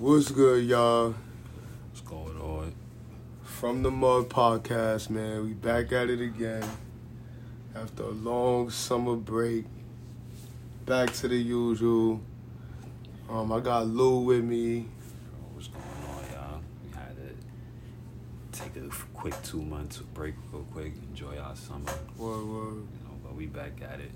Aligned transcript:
What's 0.00 0.30
good, 0.30 0.64
y'all? 0.64 1.12
What's 1.90 2.02
going 2.02 2.38
on? 2.38 2.72
From 3.42 3.82
the 3.82 3.90
Mud 3.90 4.28
Podcast, 4.28 5.10
man. 5.10 5.44
We 5.44 5.54
back 5.54 5.90
at 5.90 6.08
it 6.08 6.20
again. 6.20 6.62
After 7.74 8.04
a 8.04 8.10
long 8.10 8.70
summer 8.70 9.16
break. 9.16 9.64
Back 10.86 11.12
to 11.14 11.26
the 11.26 11.34
usual. 11.34 12.20
Um, 13.28 13.50
I 13.50 13.58
got 13.58 13.88
Lou 13.88 14.20
with 14.20 14.44
me. 14.44 14.86
What's 15.52 15.66
going 15.66 15.84
on, 15.84 16.24
y'all? 16.32 16.60
We 16.84 16.96
had 16.96 17.16
to 17.16 18.60
take 18.60 18.76
a 18.76 18.88
quick 19.14 19.34
two 19.42 19.62
months 19.62 19.98
break 20.14 20.36
real 20.52 20.62
quick, 20.72 20.92
enjoy 21.10 21.38
our 21.38 21.56
summer. 21.56 21.92
Word, 22.16 22.46
word. 22.46 22.74
You 22.74 23.02
know, 23.02 23.18
but 23.24 23.34
we 23.34 23.46
back 23.46 23.82
at 23.82 23.98
it. 23.98 24.12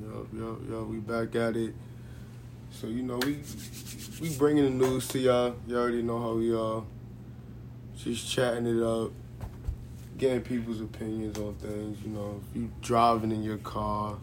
Yup, 0.00 0.28
yup, 0.32 0.58
yup. 0.70 0.86
We 0.86 0.96
back 1.00 1.36
at 1.36 1.54
it. 1.54 1.74
So 2.72 2.88
you 2.88 3.02
know 3.02 3.18
we 3.18 3.38
we 4.20 4.34
bringing 4.36 4.64
the 4.64 4.86
news 4.86 5.06
to 5.08 5.18
y'all. 5.18 5.54
Y'all 5.66 5.78
already 5.78 6.02
know 6.02 6.20
how 6.20 6.32
we 6.34 6.54
are. 6.54 6.82
Just 7.96 8.28
chatting 8.28 8.66
it 8.66 8.82
up, 8.82 9.12
getting 10.18 10.40
people's 10.40 10.80
opinions 10.80 11.38
on 11.38 11.54
things. 11.56 12.02
You 12.02 12.10
know, 12.10 12.40
if 12.50 12.56
you 12.56 12.70
driving 12.80 13.30
in 13.30 13.42
your 13.42 13.58
car, 13.58 14.16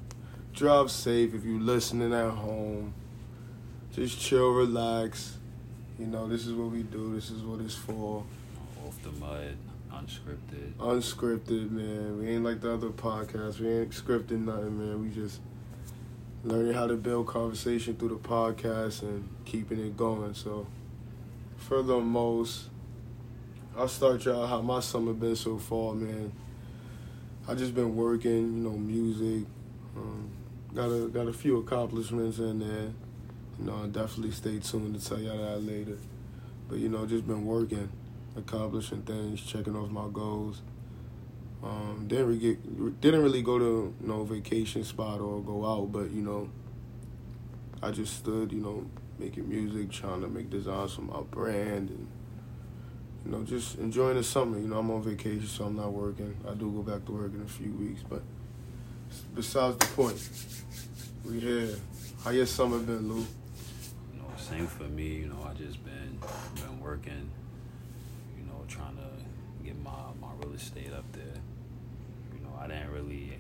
drive 0.54 0.92
safe. 0.92 1.34
If 1.34 1.46
you 1.46 1.60
listening 1.60 2.14
at 2.14 2.32
home, 2.32 2.94
just 3.94 4.20
chill, 4.20 4.52
relax. 4.52 5.38
You 5.98 6.08
know, 6.08 6.28
this 6.28 6.46
is 6.46 6.54
what 6.54 6.72
we 6.72 6.84
do. 6.84 7.14
This 7.14 7.30
is 7.30 7.44
what 7.44 7.62
it's 7.62 7.76
for. 7.76 8.26
Off 8.86 9.02
the 9.04 9.12
mud, 9.12 9.56
unscripted. 9.94 10.74
Unscripted, 10.80 11.72
man. 11.72 12.20
We 12.20 12.30
ain't 12.30 12.44
like 12.44 12.62
the 12.62 12.74
other 12.74 12.90
podcasts. 12.90 13.60
We 13.60 13.70
ain't 13.70 13.92
scripting 13.92 14.46
nothing, 14.46 14.80
man. 14.80 15.02
We 15.02 15.10
just 15.10 15.40
learning 16.44 16.74
how 16.74 16.88
to 16.88 16.96
build 16.96 17.28
conversation 17.28 17.96
through 17.96 18.10
the 18.10 18.16
podcast 18.16 19.02
and 19.02 19.28
keeping 19.46 19.80
it 19.80 19.98
going. 19.98 20.34
So, 20.34 20.68
furthermost, 21.58 22.70
I'll 23.78 23.88
start 23.88 24.26
y'all 24.26 24.48
how 24.48 24.62
my 24.62 24.80
summer 24.80 25.14
been 25.14 25.36
so 25.36 25.58
far, 25.58 25.94
man. 25.94 26.32
I 27.48 27.56
just 27.56 27.74
been 27.74 27.96
working, 27.96 28.58
you 28.58 28.64
know, 28.64 28.78
music. 28.78 29.48
Um, 29.96 30.30
got 30.74 30.88
a 30.88 31.08
got 31.08 31.28
a 31.28 31.34
few 31.34 31.58
accomplishments 31.58 32.40
in 32.40 32.60
there. 32.60 32.92
You 33.60 33.66
know, 33.66 33.76
I'll 33.76 33.88
definitely 33.88 34.32
stay 34.32 34.60
tuned 34.60 35.00
to 35.00 35.08
tell 35.08 35.20
y'all 35.20 35.38
that 35.38 35.64
later. 35.64 35.98
But 36.68 36.78
you 36.78 36.90
know, 36.90 37.06
just 37.06 37.28
been 37.28 37.46
working, 37.46 37.90
accomplishing 38.38 39.02
things, 39.02 39.42
checking 39.42 39.76
off 39.76 39.90
my 39.90 40.08
goals. 40.14 40.62
Um, 41.62 42.06
didn't 42.08 42.28
really 42.28 42.40
get, 42.40 43.02
didn't 43.02 43.22
really 43.22 43.42
go 43.42 43.60
to 43.60 43.94
no 44.00 44.24
vacation 44.24 44.84
spot 44.84 45.20
or 45.20 45.42
go 45.42 45.66
out, 45.66 45.92
but 45.92 46.10
you 46.12 46.22
know, 46.22 46.50
I 47.82 47.92
just 47.92 48.16
stood, 48.16 48.52
you 48.54 48.62
know, 48.62 48.86
making 49.18 49.50
music, 49.50 49.92
trying 49.92 50.22
to 50.22 50.28
make 50.28 50.50
designs 50.50 50.94
for 50.94 51.02
my 51.02 51.22
brand, 51.22 51.90
and 51.90 52.08
you 53.26 53.32
know, 53.32 53.44
just 53.44 53.78
enjoying 53.78 54.16
the 54.16 54.24
summer. 54.24 54.58
You 54.58 54.68
know, 54.68 54.78
I'm 54.80 54.90
on 54.90 55.04
vacation, 55.04 55.48
so 55.48 55.66
I'm 55.66 55.76
not 55.76 55.92
working. 55.92 56.36
I 56.50 56.54
do 56.54 56.72
go 56.72 56.82
back 56.82 57.06
to 57.06 57.12
work 57.12 57.34
in 57.34 57.42
a 57.42 57.50
few 57.50 57.74
weeks, 57.74 58.02
but 58.08 58.22
besides 59.36 59.78
the 59.78 59.86
point, 59.88 60.30
we 61.26 61.40
here. 61.40 61.76
How 62.24 62.32
your 62.32 62.46
summer 62.46 62.80
been, 62.80 63.08
Lou? 63.08 63.20
You 63.20 64.20
know, 64.20 64.28
same 64.38 64.68
for 64.68 64.84
me. 64.84 65.08
You 65.08 65.28
know, 65.28 65.48
I 65.50 65.54
just 65.54 65.84
been 65.84 66.20
been 66.56 66.80
working. 66.80 67.30
You 68.38 68.46
know, 68.46 68.64
trying 68.68 68.98
to 68.98 69.66
get 69.66 69.82
my 69.82 69.92
my 70.22 70.28
real 70.42 70.54
estate 70.54 70.92
up 70.94 71.10
there. 71.14 71.42
I 72.60 72.68
didn't 72.68 72.92
really 72.92 73.38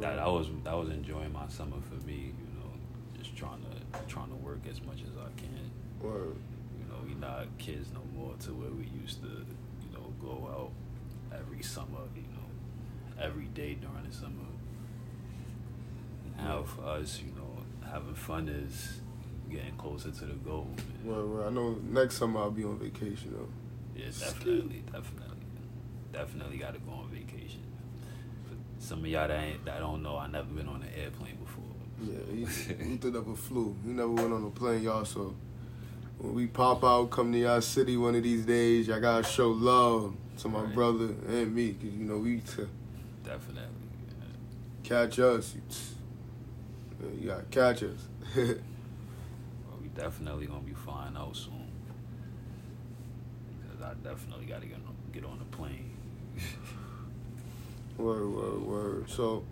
that 0.00 0.18
I 0.18 0.28
was 0.28 0.48
that 0.64 0.74
was 0.74 0.90
enjoying 0.90 1.32
my 1.32 1.48
summer 1.48 1.76
for 1.88 1.94
me. 2.06 2.32
You 2.38 2.60
know, 2.60 2.70
just 3.18 3.36
trying 3.36 3.62
to 3.62 3.98
trying 4.06 4.28
to 4.28 4.36
work 4.36 4.60
as 4.70 4.82
much 4.82 5.02
as 5.02 5.16
I 5.18 5.28
can. 5.40 5.70
Word. 6.00 6.36
You 6.78 6.86
know, 6.88 7.00
we 7.06 7.14
not 7.14 7.46
kids 7.58 7.88
no 7.92 8.00
more 8.16 8.34
to 8.40 8.50
where 8.52 8.70
we 8.70 8.86
used 9.00 9.22
to, 9.22 9.28
you 9.28 9.92
know, 9.92 10.12
go 10.20 10.48
out 10.50 11.38
every 11.38 11.62
summer, 11.62 12.00
you 12.14 12.22
know, 12.22 13.22
every 13.22 13.46
day 13.46 13.74
during 13.74 14.08
the 14.08 14.14
summer. 14.14 14.30
Now 16.36 16.62
for 16.64 16.84
us, 16.84 17.20
you 17.24 17.32
know, 17.34 17.62
having 17.90 18.14
fun 18.14 18.48
is 18.48 19.00
getting 19.50 19.76
closer 19.76 20.10
to 20.10 20.24
the 20.26 20.34
goal. 20.34 20.68
man. 20.76 21.12
Word, 21.12 21.28
word. 21.28 21.46
I 21.46 21.50
know 21.50 21.78
next 21.82 22.18
summer 22.18 22.40
I'll 22.40 22.50
be 22.50 22.64
on 22.64 22.78
vacation 22.78 23.32
though. 23.32 23.48
Yeah, 23.96 24.06
definitely, 24.06 24.82
definitely, 24.92 25.36
definitely 26.12 26.58
got 26.58 26.74
to 26.74 26.80
go 26.80 26.92
on 26.92 27.08
vacation. 27.10 27.62
Some 28.84 28.98
of 28.98 29.06
y'all 29.06 29.26
that 29.26 29.40
ain't, 29.42 29.64
that 29.64 29.78
don't 29.78 30.02
know, 30.02 30.18
I 30.18 30.26
never 30.26 30.46
been 30.48 30.68
on 30.68 30.82
an 30.82 30.90
airplane 30.94 31.36
before. 31.36 31.64
Yeah, 32.02 32.18
he, 32.76 32.84
he 32.90 32.96
did 32.98 33.16
up 33.16 33.26
a 33.26 33.34
flu. 33.34 33.74
He 33.82 33.90
never 33.92 34.10
went 34.10 34.30
on 34.30 34.44
a 34.44 34.50
plane, 34.50 34.82
y'all. 34.82 35.06
So 35.06 35.34
when 36.18 36.34
we 36.34 36.46
pop 36.46 36.84
out, 36.84 37.08
come 37.10 37.32
to 37.32 37.38
y'all 37.38 37.62
city 37.62 37.96
one 37.96 38.14
of 38.14 38.22
these 38.22 38.44
days, 38.44 38.86
y'all 38.88 39.00
gotta 39.00 39.24
show 39.24 39.48
love 39.52 40.14
to 40.38 40.48
my 40.50 40.60
Right. 40.60 40.74
brother 40.74 41.06
and 41.28 41.54
me, 41.54 41.72
cause 41.72 41.84
you 41.84 42.04
know 42.04 42.18
we 42.18 42.40
to 42.40 42.68
Definitely. 43.24 43.62
catch 44.82 45.18
us. 45.18 45.54
You, 45.54 47.10
you 47.20 47.28
gotta 47.28 47.44
catch 47.44 47.82
us. 47.84 47.98
Well, 48.36 49.78
we 49.80 49.88
definitely 49.88 50.44
gonna 50.46 50.60
be 50.60 50.74
flying 50.74 51.16
out 51.16 51.34
soon. 51.34 51.68
Because 53.62 53.82
I 53.82 53.94
definitely 54.06 54.44
gotta 54.44 54.66
get 54.66 54.76
on, 54.76 54.94
get 55.12 55.24
on 55.24 55.38
the 55.38 55.56
plane. 55.56 55.83
Word, 57.96 58.28
word, 58.28 58.62
word. 58.62 59.10
So 59.10 59.44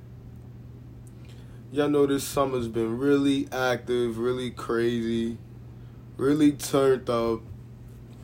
y'all 1.70 1.88
know 1.88 2.06
this 2.06 2.24
summer's 2.24 2.68
been 2.68 2.98
really 2.98 3.48
active, 3.52 4.18
really 4.18 4.50
crazy, 4.50 5.38
really 6.16 6.52
turned 6.52 7.08
up. 7.08 7.40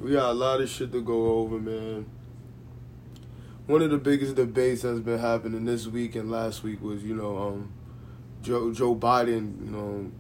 We 0.01 0.12
got 0.12 0.31
a 0.31 0.34
lot 0.34 0.61
of 0.61 0.69
shit 0.69 0.93
to 0.93 1.01
go 1.01 1.39
over, 1.39 1.59
man. 1.59 2.06
One 3.67 3.83
of 3.83 3.91
the 3.91 3.99
biggest 3.99 4.37
debates 4.37 4.83
that's 4.83 5.01
been 5.01 5.19
happening 5.19 5.65
this 5.65 5.87
week 5.87 6.15
and 6.15 6.31
last 6.31 6.62
week 6.62 6.81
was, 6.81 7.03
you 7.03 7.15
know, 7.15 7.37
um, 7.39 7.73
Joe 8.43 8.73
Joe 8.73 8.95
Biden, 8.95 9.65
you 9.65 9.71
know, 9.71 10.11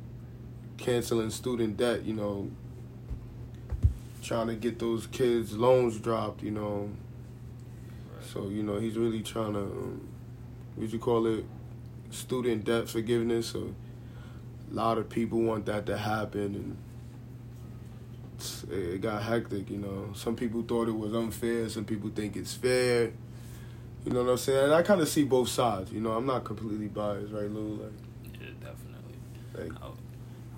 canceling 0.76 1.30
student 1.30 1.76
debt, 1.76 2.04
you 2.04 2.14
know, 2.14 2.50
trying 4.22 4.48
to 4.48 4.54
get 4.54 4.78
those 4.78 5.06
kids 5.06 5.56
loans 5.56 5.98
dropped, 5.98 6.42
you 6.42 6.50
know. 6.50 6.90
So 8.32 8.48
you 8.48 8.62
know 8.62 8.78
he's 8.78 8.96
really 8.96 9.22
trying 9.22 9.54
to, 9.54 9.60
um, 9.60 10.08
what 10.76 10.92
you 10.92 10.98
call 10.98 11.26
it, 11.26 11.44
student 12.10 12.64
debt 12.64 12.88
forgiveness. 12.88 13.48
So 13.48 13.74
a 14.70 14.74
lot 14.74 14.98
of 14.98 15.08
people 15.08 15.40
want 15.40 15.66
that 15.66 15.86
to 15.86 15.96
happen, 15.96 16.54
and 16.54 16.76
it 18.70 19.00
got 19.00 19.22
hectic. 19.22 19.70
You 19.70 19.78
know, 19.78 20.10
some 20.14 20.36
people 20.36 20.62
thought 20.62 20.88
it 20.88 20.96
was 20.96 21.14
unfair. 21.14 21.68
Some 21.68 21.84
people 21.84 22.10
think 22.14 22.36
it's 22.36 22.54
fair. 22.54 23.12
You 24.04 24.12
know 24.12 24.22
what 24.24 24.30
I'm 24.32 24.38
saying? 24.38 24.64
And 24.66 24.74
I 24.74 24.82
kind 24.82 25.00
of 25.00 25.08
see 25.08 25.24
both 25.24 25.48
sides. 25.48 25.90
You 25.92 26.00
know, 26.00 26.12
I'm 26.12 26.26
not 26.26 26.44
completely 26.44 26.88
biased, 26.88 27.32
right, 27.32 27.50
Lou? 27.50 27.82
Like, 27.82 27.92
Yeah, 28.40 28.48
definitely. 28.60 29.18
like 29.72 29.82
I, 29.82 29.88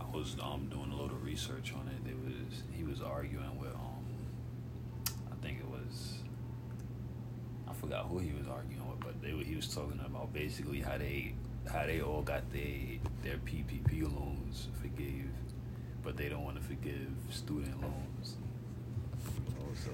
I 0.03 0.17
was 0.17 0.37
um 0.43 0.67
doing 0.71 0.91
a 0.93 1.01
little 1.01 1.17
research 1.19 1.73
on 1.75 1.89
it. 1.89 2.11
It 2.11 2.17
was 2.25 2.63
he 2.77 2.85
was 2.85 3.01
arguing 3.01 3.59
with 3.59 3.71
um 3.75 4.05
I 5.33 5.35
think 5.45 5.59
it 5.61 5.69
was 5.69 6.19
I 7.71 7.73
forgot 7.75 8.07
who 8.07 8.19
he 8.19 8.33
was 8.33 8.49
arguing 8.49 8.89
with, 8.89 9.01
but 9.01 9.23
they 9.23 9.31
he 9.45 9.55
was 9.55 9.73
talking 9.73 10.01
about 10.05 10.33
basically 10.33 10.81
how 10.81 10.99
they 10.99 11.35
how 11.71 11.87
they 11.87 12.01
all 12.01 12.23
got 12.23 12.51
they 12.53 13.01
their 13.23 13.37
PPP 13.37 14.03
loans 14.03 14.69
forgave, 14.81 15.31
but 16.03 16.17
they 16.17 16.29
don't 16.29 16.45
want 16.45 16.57
to 16.57 16.63
forgive 16.63 17.09
student 17.31 17.81
loans. 17.81 18.37
So 19.85 19.91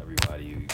everybody 0.00 0.66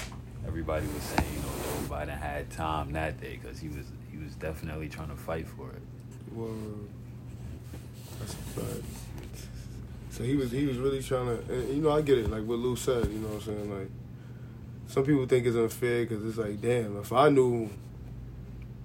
everybody 0.46 0.86
was 0.86 1.02
saying 1.02 1.32
you 1.32 1.40
know 1.40 1.88
Joe 1.88 1.94
Biden 1.94 2.18
had 2.18 2.50
time 2.50 2.92
that 2.92 3.20
day 3.20 3.38
because 3.42 3.58
he 3.58 3.68
was 3.68 3.86
he 4.10 4.18
was 4.18 4.34
definitely 4.34 4.88
trying 4.88 5.08
to 5.08 5.16
fight 5.16 5.46
for 5.48 5.70
it. 5.70 5.82
Word. 6.34 6.88
That's 8.18 8.34
fact. 8.34 8.84
So 10.10 10.22
he 10.22 10.36
was 10.36 10.50
he 10.50 10.66
was 10.66 10.76
really 10.76 11.02
trying 11.02 11.26
to, 11.26 11.52
and, 11.52 11.68
you 11.74 11.82
know, 11.82 11.92
I 11.92 12.02
get 12.02 12.18
it. 12.18 12.30
Like 12.30 12.44
what 12.44 12.58
Lou 12.58 12.76
said, 12.76 13.06
you 13.06 13.18
know 13.18 13.28
what 13.28 13.36
I'm 13.36 13.40
saying. 13.42 13.78
Like 13.78 13.90
some 14.94 15.02
people 15.04 15.26
think 15.26 15.44
it's 15.44 15.56
unfair 15.56 16.04
because 16.06 16.24
it's 16.24 16.38
like, 16.38 16.60
damn, 16.60 16.96
if 17.00 17.12
I 17.12 17.28
knew 17.28 17.68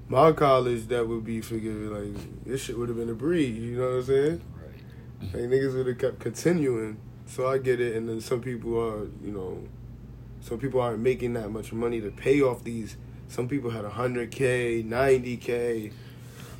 my 0.08 0.32
college 0.32 0.88
that 0.88 1.08
would 1.08 1.24
be 1.24 1.40
forgiven, 1.40 1.94
like 1.94 2.46
this 2.46 2.64
shit 2.64 2.76
would 2.78 2.90
have 2.90 2.98
been 2.98 3.10
a 3.10 3.14
breeze. 3.14 3.60
You 3.60 3.78
know 3.78 3.84
what 3.90 3.96
I'm 3.98 4.04
saying? 4.06 4.42
Right. 4.56 5.34
Like 5.34 5.44
niggas 5.44 5.76
would 5.76 5.86
have 5.86 5.98
kept 6.00 6.20
continuing. 6.20 6.98
So 7.28 7.48
I 7.48 7.60
get 7.60 7.80
it. 7.80 7.96
And 7.96 8.10
then 8.10 8.22
some 8.22 8.42
people 8.42 8.76
are, 8.80 9.06
you 9.24 9.32
know, 9.32 9.62
some 10.42 10.58
people 10.58 10.82
aren't 10.82 11.00
making 11.00 11.34
that 11.34 11.52
much 11.52 11.72
money 11.72 12.02
to 12.02 12.10
pay 12.10 12.42
off 12.42 12.64
these. 12.64 12.98
Some 13.28 13.48
people 13.48 13.70
had 13.70 13.86
100K, 13.86 14.84
90K, 14.84 15.92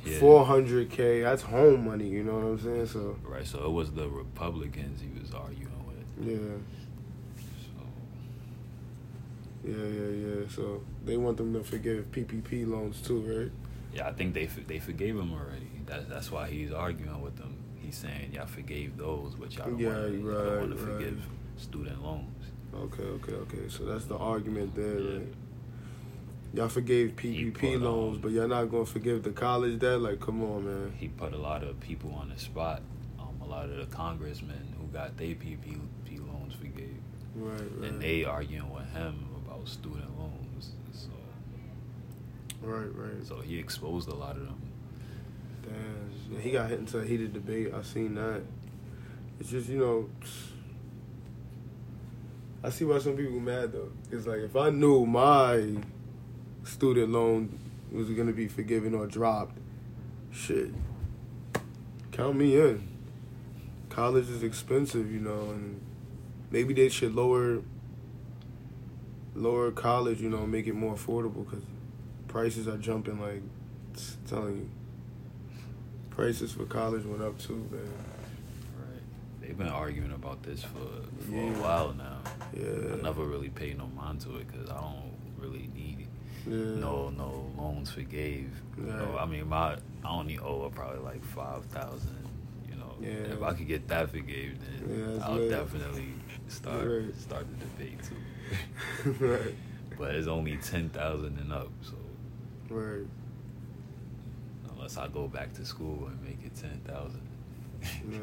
Yeah. 0.04 0.18
400K. 0.20 1.24
That's 1.24 1.42
home 1.42 1.86
money, 1.86 2.06
you 2.06 2.22
know 2.22 2.34
what 2.36 2.44
I'm 2.44 2.60
saying? 2.60 2.86
So, 2.86 3.16
Right, 3.24 3.44
so 3.44 3.64
it 3.64 3.72
was 3.72 3.90
the 3.90 4.08
Republicans 4.08 5.00
he 5.00 5.08
was 5.20 5.32
arguing 5.34 5.72
with. 5.88 6.28
yeah, 6.28 6.38
yeah, 9.64 9.74
yeah, 9.76 10.08
yeah. 10.26 10.48
So 10.48 10.82
they 11.04 11.16
want 11.16 11.36
them 11.36 11.52
to 11.54 11.62
forgive 11.62 12.10
PPP 12.12 12.66
loans 12.68 13.00
too, 13.00 13.20
right? 13.20 13.52
yeah, 13.92 14.08
I 14.08 14.12
think 14.12 14.34
they 14.34 14.46
they 14.46 14.78
forgave 14.78 15.16
him 15.16 15.32
already. 15.32 15.70
That's 15.86 16.06
that's 16.08 16.30
why 16.30 16.48
he's 16.48 16.72
arguing 16.72 17.20
with 17.20 17.36
them. 17.36 17.56
He's 17.80 17.96
saying 17.96 18.32
y'all 18.34 18.46
forgave 18.46 18.96
those, 18.96 19.34
but 19.34 19.54
y'all 19.56 19.66
don't 19.70 19.78
Yeah, 19.78 19.88
want 19.88 20.22
right, 20.24 20.68
to 20.68 20.68
right. 20.68 20.78
forgive 20.78 21.22
student 21.56 22.02
loans. 22.04 22.26
Okay, 22.74 23.02
okay, 23.02 23.32
okay. 23.32 23.68
So 23.68 23.84
that's 23.84 24.04
the 24.04 24.16
argument 24.16 24.74
there, 24.76 24.98
Yeah. 25.00 25.18
right? 25.18 25.34
Y'all 26.54 26.68
forgave 26.68 27.14
PPP 27.16 27.80
loans, 27.80 28.18
but 28.18 28.30
y'all 28.32 28.48
not 28.48 28.64
gonna 28.70 28.84
forgive 28.84 29.22
the 29.22 29.30
college 29.30 29.78
debt? 29.78 30.00
Like, 30.00 30.20
come 30.20 30.42
on, 30.42 30.64
man. 30.64 30.92
He 30.96 31.08
put 31.08 31.32
a 31.32 31.38
lot 31.38 31.62
of 31.62 31.78
people 31.80 32.12
on 32.14 32.28
the 32.30 32.38
spot. 32.38 32.82
Um, 33.20 33.40
a 33.42 33.46
lot 33.46 33.68
of 33.70 33.76
the 33.76 33.86
congressmen 33.86 34.74
who 34.78 34.86
got 34.88 35.16
their 35.16 35.34
PPP 35.34 35.78
loans 36.26 36.54
forgave, 36.54 36.96
Right, 37.36 37.60
right. 37.78 37.90
and 37.90 38.00
they 38.02 38.24
arguing 38.24 38.70
with 38.70 38.88
him 38.92 39.26
about 39.50 39.68
student 39.68 40.18
loans. 40.18 40.72
So, 40.92 41.08
right, 42.62 42.88
right. 42.94 43.26
so 43.26 43.40
he 43.40 43.58
exposed 43.58 44.08
a 44.08 44.14
lot 44.14 44.36
of 44.36 44.46
them. 44.46 44.62
Damn. 45.62 46.40
He 46.40 46.50
got 46.52 46.70
hit 46.70 46.78
into 46.78 46.98
a 46.98 47.04
heated 47.04 47.32
debate. 47.32 47.72
I 47.74 47.82
seen 47.82 48.14
that. 48.14 48.42
It's 49.38 49.50
just, 49.50 49.68
you 49.68 49.78
know, 49.78 50.10
I 52.62 52.70
see 52.70 52.84
why 52.84 52.98
some 52.98 53.16
people 53.16 53.40
mad 53.40 53.72
though. 53.72 53.90
It's 54.12 54.26
like 54.26 54.40
if 54.40 54.54
I 54.54 54.70
knew 54.70 55.06
my 55.06 55.76
student 56.62 57.10
loan 57.10 57.58
was 57.90 58.10
gonna 58.10 58.32
be 58.32 58.48
forgiven 58.48 58.94
or 58.94 59.06
dropped, 59.06 59.56
shit, 60.30 60.70
count 62.12 62.36
me 62.36 62.60
in. 62.60 62.86
College 63.88 64.28
is 64.28 64.42
expensive, 64.42 65.10
you 65.10 65.20
know, 65.20 65.50
and 65.50 65.80
maybe 66.50 66.74
they 66.74 66.90
should 66.90 67.14
lower 67.14 67.62
lower 69.40 69.70
college, 69.70 70.20
you 70.20 70.28
know, 70.28 70.46
make 70.46 70.66
it 70.66 70.74
more 70.74 70.94
affordable 70.94 71.44
because 71.48 71.64
prices 72.28 72.68
are 72.68 72.76
jumping 72.76 73.20
like 73.20 73.42
it's 73.92 74.16
telling 74.28 74.56
you. 74.56 74.70
Prices 76.10 76.52
for 76.52 76.64
college 76.66 77.04
went 77.04 77.22
up 77.22 77.38
too, 77.38 77.66
man. 77.70 77.80
Right. 78.78 79.02
They've 79.40 79.56
been 79.56 79.68
arguing 79.68 80.12
about 80.12 80.42
this 80.42 80.62
for, 80.62 80.78
for 81.24 81.32
Yeah. 81.32 81.40
a 81.56 81.62
while 81.62 81.92
now. 81.94 82.18
Yeah. 82.52 82.94
I 82.98 83.02
never 83.02 83.24
really 83.24 83.48
paid 83.48 83.78
no 83.78 83.86
mind 83.86 84.20
to 84.22 84.36
it 84.36 84.46
because 84.50 84.68
I 84.70 84.80
don't 84.80 85.12
really 85.38 85.70
need 85.74 86.06
Yeah. 86.46 86.56
no 86.80 87.10
no 87.10 87.50
loans 87.56 87.90
forgave. 87.90 88.50
You 88.76 88.84
know, 88.84 89.16
I 89.18 89.24
mean 89.26 89.48
my 89.48 89.74
I 90.04 90.08
only 90.08 90.38
owe 90.38 90.70
probably 90.74 91.00
like 91.00 91.24
five 91.24 91.64
thousand. 91.66 92.16
You 92.68 92.76
know, 92.76 92.94
Yeah. 93.00 93.32
if 93.34 93.42
I 93.42 93.54
could 93.54 93.68
get 93.68 93.88
that 93.88 94.10
forgave, 94.10 94.58
then 94.60 95.16
Yeah, 95.18 95.24
I'll 95.24 95.48
definitely 95.48 96.12
start 96.48 96.86
Right. 96.86 97.16
start 97.18 97.46
the 97.50 97.64
debate 97.64 98.02
too. 98.02 98.16
Right. 99.20 99.54
But 99.98 100.14
it's 100.14 100.26
only 100.28 100.56
ten 100.58 100.88
thousand 100.90 101.38
and 101.38 101.52
up, 101.52 101.68
so 101.82 101.94
Right. 102.74 103.06
unless 104.72 104.96
I 104.96 105.08
go 105.08 105.26
back 105.28 105.52
to 105.54 105.64
school 105.64 106.06
and 106.08 106.22
make 106.22 106.38
it 106.44 106.54
ten 106.54 106.80
thousand. 106.86 107.22
Yeah. 108.10 108.18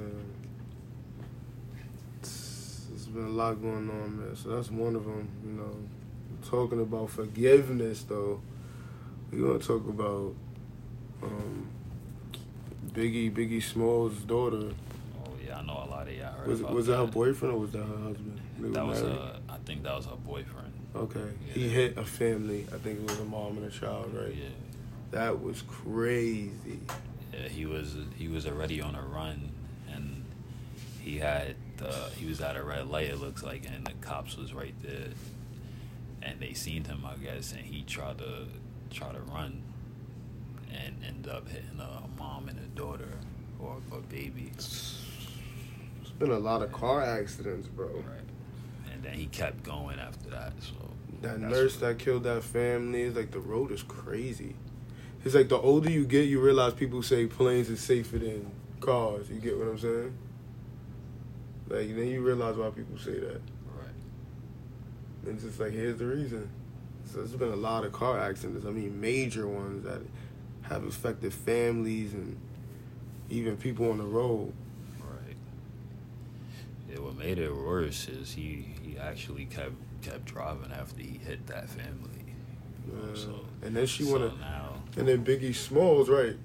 It's, 2.19 2.87
it's 2.93 3.05
been 3.05 3.25
a 3.25 3.29
lot 3.29 3.61
going 3.61 3.89
on, 3.89 4.19
man. 4.19 4.35
So 4.35 4.49
that's 4.55 4.71
one 4.71 4.95
of 4.95 5.05
them. 5.05 5.27
You 5.45 5.51
know, 5.53 5.75
talking 6.49 6.81
about 6.81 7.09
forgiveness, 7.09 8.03
though. 8.03 8.41
We 9.31 9.39
gonna 9.39 9.59
talk 9.59 9.87
about 9.87 10.33
um, 11.21 11.67
Biggie 12.93 13.31
Biggie 13.31 13.61
Smalls' 13.61 14.19
daughter. 14.21 14.71
Oh 15.25 15.31
yeah, 15.45 15.59
I 15.59 15.61
know 15.65 15.73
a 15.73 15.89
lot 15.89 16.07
of 16.07 16.13
y'all 16.13 16.31
heard 16.33 16.47
Was 16.47 16.61
was 16.63 16.87
that 16.87 16.97
her 16.97 17.07
boyfriend 17.07 17.53
or 17.55 17.59
was 17.59 17.71
that 17.71 17.83
her 17.83 17.97
husband? 17.97 18.39
They 18.59 18.69
That 18.69 18.85
was 18.85 19.01
married? 19.03 19.17
uh, 19.17 19.39
I 19.46 19.46
think 19.67 19.83
that 19.83 19.95
was 19.95 20.05
her 20.05 20.15
boyfriend. 20.15 20.71
Okay. 20.95 21.29
He 21.53 21.67
hit 21.67 21.97
a 21.97 22.05
family. 22.05 22.65
I 22.73 22.77
think 22.77 22.99
it 22.99 23.09
was 23.09 23.19
a 23.19 23.25
mom 23.25 23.57
and 23.57 23.65
a 23.65 23.69
child, 23.69 24.13
right? 24.13 24.33
Yeah. 24.33 24.47
That 25.11 25.43
was 25.43 25.61
crazy. 25.63 26.79
Yeah, 27.33 27.49
he 27.49 27.65
was 27.65 27.95
he 28.17 28.29
was 28.29 28.47
already 28.47 28.81
on 28.81 28.95
a 28.95 29.01
run, 29.01 29.51
and 29.93 30.23
he 31.01 31.17
had 31.17 31.55
uh, 31.83 32.09
he 32.11 32.25
was 32.25 32.39
at 32.39 32.55
a 32.55 32.63
red 32.63 32.87
light. 32.89 33.07
It 33.07 33.19
looks 33.19 33.43
like, 33.43 33.65
and 33.65 33.85
the 33.85 33.91
cops 33.99 34.37
was 34.37 34.53
right 34.53 34.73
there, 34.81 35.09
and 36.23 36.39
they 36.39 36.53
seen 36.53 36.85
him, 36.85 37.05
I 37.05 37.15
guess, 37.17 37.51
and 37.51 37.61
he 37.61 37.83
tried 37.83 38.19
to 38.19 38.47
try 38.89 39.11
to 39.11 39.19
run, 39.19 39.61
and 40.73 40.95
ended 41.05 41.31
up 41.31 41.47
hitting 41.49 41.79
a 41.79 42.17
mom 42.17 42.47
and 42.47 42.57
a 42.57 42.67
daughter 42.79 43.11
or 43.59 43.77
a 43.91 43.99
baby. 43.99 44.51
It's 44.53 45.03
been 46.19 46.31
a 46.31 46.39
lot 46.39 46.63
of 46.63 46.71
car 46.71 47.03
accidents, 47.03 47.67
bro. 47.67 47.87
Right, 47.87 48.26
and 48.97 49.05
then 49.05 49.13
he 49.13 49.27
kept 49.27 49.63
going 49.63 49.99
after 49.99 50.29
that. 50.31 50.53
So 50.59 50.73
That 51.21 51.39
nurse 51.39 51.75
what- 51.79 51.81
that 51.81 51.99
killed 51.99 52.23
that 52.23 52.43
family, 52.43 53.03
it's 53.03 53.15
like 53.15 53.29
the 53.31 53.39
road 53.39 53.71
is 53.71 53.83
crazy. 53.83 54.55
It's 55.23 55.35
like 55.35 55.49
the 55.49 55.57
older 55.57 55.89
you 55.89 56.03
get, 56.05 56.23
you 56.23 56.39
realize 56.39 56.73
people 56.73 57.01
say 57.03 57.27
planes 57.27 57.69
is 57.69 57.79
safer 57.79 58.17
than 58.17 58.51
cars. 58.79 59.29
You 59.29 59.39
get 59.39 59.57
what 59.57 59.67
I'm 59.67 59.77
saying? 59.77 60.13
Like 61.69 61.95
then 61.95 62.07
you 62.07 62.21
realize 62.21 62.55
why 62.55 62.69
people 62.69 62.97
say 62.97 63.19
that. 63.19 63.41
right. 63.77 63.93
And 65.25 65.35
it's 65.35 65.43
just 65.43 65.59
like 65.59 65.73
here's 65.73 65.99
the 65.99 66.05
reason. 66.05 66.49
So 67.05 67.17
there's 67.19 67.33
been 67.33 67.51
a 67.51 67.55
lot 67.55 67.85
of 67.85 67.91
car 67.93 68.19
accidents. 68.19 68.65
I 68.65 68.71
mean, 68.71 68.99
major 68.99 69.47
ones 69.47 69.83
that 69.85 70.01
have 70.63 70.83
affected 70.85 71.33
families 71.33 72.13
and 72.13 72.37
even 73.29 73.57
people 73.57 73.89
on 73.91 73.97
the 73.97 74.03
road. 74.05 74.53
Yeah, 76.97 77.05
what 77.05 77.17
made 77.17 77.37
it 77.37 77.53
worse 77.53 78.07
is 78.07 78.33
he 78.33 78.65
he 78.83 78.97
actually 78.97 79.45
kept 79.45 79.73
kept 80.01 80.25
driving 80.25 80.71
after 80.71 81.01
he 81.01 81.17
hit 81.17 81.45
that 81.47 81.69
family. 81.69 82.33
You 82.87 82.93
know, 82.93 83.15
so 83.15 83.45
and 83.61 83.75
then 83.75 83.85
she 83.85 84.03
so 84.03 84.13
wanna, 84.13 84.33
now 84.39 84.73
and 84.95 85.07
then 85.07 85.23
Biggie 85.23 85.55
Smalls, 85.55 86.09
right? 86.09 86.35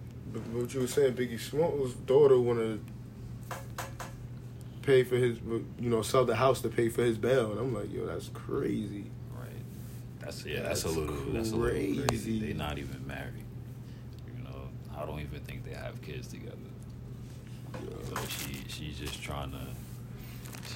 What 0.53 0.73
you 0.73 0.81
were 0.81 0.87
saying, 0.87 1.15
Biggie 1.15 1.41
Smalls' 1.41 1.95
daughter 1.95 2.39
wanna 2.39 2.79
pay 4.83 5.05
for 5.05 5.17
his, 5.17 5.39
you 5.41 5.89
know, 5.91 6.03
sell 6.03 6.25
the 6.25 6.37
house 6.37 6.61
to 6.63 6.69
pay 6.69 6.89
for 6.89 7.03
his 7.03 7.17
bail. 7.17 7.53
And 7.53 7.61
I'm 7.61 7.75
like, 7.75 7.93
yo, 7.93 8.07
that's 8.07 8.29
crazy. 8.29 9.11
right. 9.35 9.49
That's 10.21 10.45
yeah. 10.45 10.63
That's, 10.63 10.83
That's 10.83 10.97
a 10.97 10.99
little. 10.99 11.17
That's 11.33 11.53
a 11.53 11.57
little 11.57 11.71
crazy. 11.71 12.03
crazy. 12.07 12.41
They're 12.41 12.55
not 12.55 12.79
even 12.79 13.07
married. 13.07 13.45
You 14.37 14.45
know, 14.45 14.69
I 14.97 15.07
don't 15.07 15.21
even 15.21 15.41
think 15.41 15.65
they 15.65 15.75
have 15.75 16.01
kids 16.03 16.29
together. 16.29 16.57
So 18.09 18.17
she 18.29 18.65
she's 18.69 18.99
just 18.99 19.23
trying 19.23 19.53
to. 19.53 19.59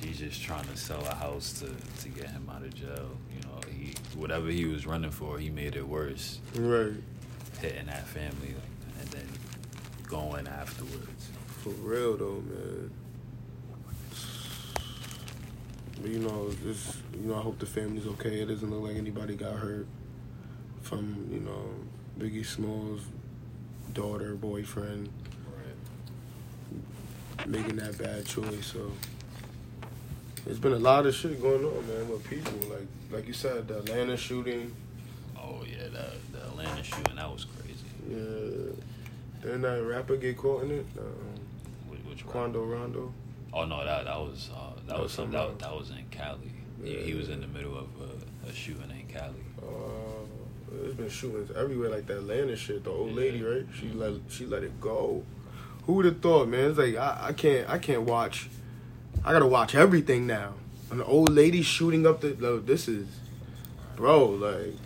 She's 0.01 0.19
just 0.19 0.43
trying 0.43 0.65
to 0.65 0.77
sell 0.77 1.05
a 1.07 1.15
house 1.15 1.53
to, 1.61 1.67
to 2.03 2.09
get 2.09 2.31
him 2.31 2.49
out 2.55 2.63
of 2.63 2.75
jail. 2.75 3.11
You 3.35 3.41
know, 3.43 3.61
he 3.71 3.95
whatever 4.15 4.49
he 4.49 4.67
was 4.67 4.87
running 4.87 5.11
for, 5.11 5.39
he 5.39 5.51
made 5.51 5.77
it 5.77 5.87
worse. 5.87 6.41
Right. 6.55 6.95
hitting 7.61 7.87
that 7.87 8.07
family 8.07 8.55
and 9.01 9.09
then 9.09 9.29
going 10.09 10.47
afterwards. 10.47 11.31
For 11.63 11.71
real 11.71 12.17
though, 12.17 12.43
man. 12.47 12.91
But 16.01 16.11
you 16.11 16.19
know, 16.19 16.51
just 16.63 16.97
you 17.15 17.29
know, 17.29 17.37
I 17.37 17.41
hope 17.41 17.59
the 17.59 17.67
family's 17.67 18.07
okay. 18.07 18.41
It 18.41 18.47
doesn't 18.47 18.71
look 18.71 18.83
like 18.83 18.97
anybody 18.97 19.35
got 19.35 19.55
hurt 19.55 19.87
from 20.83 21.29
you 21.33 21.41
know 21.41 21.75
Biggie 22.19 22.47
Smalls' 22.47 23.03
daughter, 23.95 24.35
boyfriend 24.35 25.09
making 27.47 27.77
that 27.77 27.97
bad 27.99 28.27
choice. 28.27 28.67
So 28.67 28.91
there's 30.47 30.61
been 30.61 30.73
a 30.73 30.79
lot 30.79 31.07
of 31.07 31.15
shit 31.15 31.43
going 31.43 31.65
on, 31.65 31.87
man, 31.89 32.09
with 32.09 32.25
people. 32.31 32.53
Like 32.69 32.87
like 33.11 33.27
you 33.27 33.35
said, 33.35 33.69
the 33.69 33.79
Atlanta 33.79 34.17
shooting. 34.17 34.75
Oh 35.37 35.63
yeah, 35.69 35.89
the 35.89 36.39
the 36.39 36.45
Atlanta 36.47 36.83
shooting 36.83 37.17
that 37.17 37.31
was 37.31 37.45
crazy. 37.45 37.85
Yeah. 38.09 38.73
Didn't 39.43 39.63
that 39.63 39.83
rapper 39.83 40.17
get 40.17 40.37
caught 40.37 40.65
in 40.65 40.71
it? 40.71 40.87
Um, 40.99 41.41
Which, 41.89 42.01
which 42.09 42.27
Quando 42.27 42.65
Rondo. 42.65 43.13
Oh 43.53 43.65
no, 43.65 43.85
that 43.85 44.05
that 44.05 44.19
was 44.19 44.51
uh, 44.55 44.71
that 44.75 44.87
That 44.87 44.95
was 44.95 45.03
was 45.05 45.13
some, 45.13 45.33
somewhere 45.33 45.49
that, 45.49 45.59
that 45.59 45.77
was 45.77 45.91
in 45.91 46.05
Cali. 46.11 46.53
He, 46.83 46.95
he 47.03 47.15
was 47.15 47.29
in 47.29 47.41
the 47.41 47.47
middle 47.49 47.77
of 47.77 47.89
a, 48.01 48.49
a 48.49 48.53
shooting 48.53 48.91
in 48.91 49.07
Cali. 49.13 49.35
Uh, 49.61 50.25
there's 50.71 50.95
been 50.95 51.09
shootings 51.09 51.51
everywhere, 51.57 51.91
like 51.91 52.07
that 52.07 52.19
Atlanta 52.19 52.55
shit. 52.57 52.85
The 52.85 52.91
old 52.91 53.13
lady, 53.13 53.43
right? 53.43 53.67
She 53.79 53.89
let 53.91 54.15
she 54.29 54.47
let 54.47 54.63
it 54.63 54.81
go. 54.81 55.25
Who 55.87 55.95
would 55.95 56.05
have 56.05 56.21
thought, 56.21 56.49
man? 56.49 56.71
It's 56.71 56.79
like 56.79 56.97
I, 56.97 57.29
I 57.29 57.33
can't 57.33 57.69
I 57.69 57.79
can't 57.79 58.03
watch. 58.03 58.49
I 59.27 59.33
gotta 59.33 59.47
watch 59.47 59.75
everything 59.75 60.25
now. 60.25 60.55
An 60.93 61.03
old 61.03 61.31
lady 61.31 61.61
shooting 61.61 62.07
up 62.07 62.21
the. 62.21 62.37
No, 62.39 62.61
this 62.61 62.87
is, 62.87 63.09
bro. 63.97 64.25
Like 64.27 64.77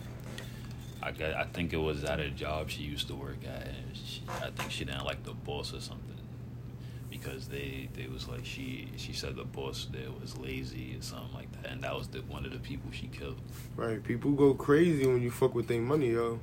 I 1.03 1.11
get, 1.11 1.35
I 1.35 1.43
think 1.43 1.73
it 1.73 1.77
was 1.77 2.03
at 2.03 2.19
a 2.19 2.31
job 2.31 2.71
she 2.71 2.81
used 2.81 3.07
to 3.09 3.15
work 3.15 3.37
at. 3.45 3.67
And 3.67 3.95
she, 3.95 4.23
I 4.41 4.49
think 4.49 4.71
she 4.71 4.83
didn't 4.83 5.05
like 5.05 5.23
the 5.23 5.33
boss 5.33 5.75
or 5.75 5.79
something 5.79 6.17
because 7.11 7.49
they 7.49 7.87
they 7.93 8.07
was 8.07 8.27
like 8.27 8.43
she 8.43 8.87
she 8.95 9.13
said 9.13 9.35
the 9.35 9.43
boss 9.43 9.87
there 9.91 10.09
was 10.19 10.35
lazy 10.39 10.95
or 10.97 11.03
something 11.03 11.35
like 11.35 11.51
that, 11.61 11.71
and 11.71 11.83
that 11.83 11.95
was 11.95 12.07
the 12.07 12.21
one 12.21 12.43
of 12.43 12.51
the 12.51 12.57
people 12.57 12.89
she 12.91 13.05
killed. 13.07 13.39
right, 13.75 14.03
people 14.03 14.31
go 14.31 14.55
crazy 14.55 15.05
when 15.05 15.21
you 15.21 15.29
fuck 15.29 15.53
with 15.53 15.67
their 15.67 15.81
money, 15.81 16.13
yo. 16.13 16.39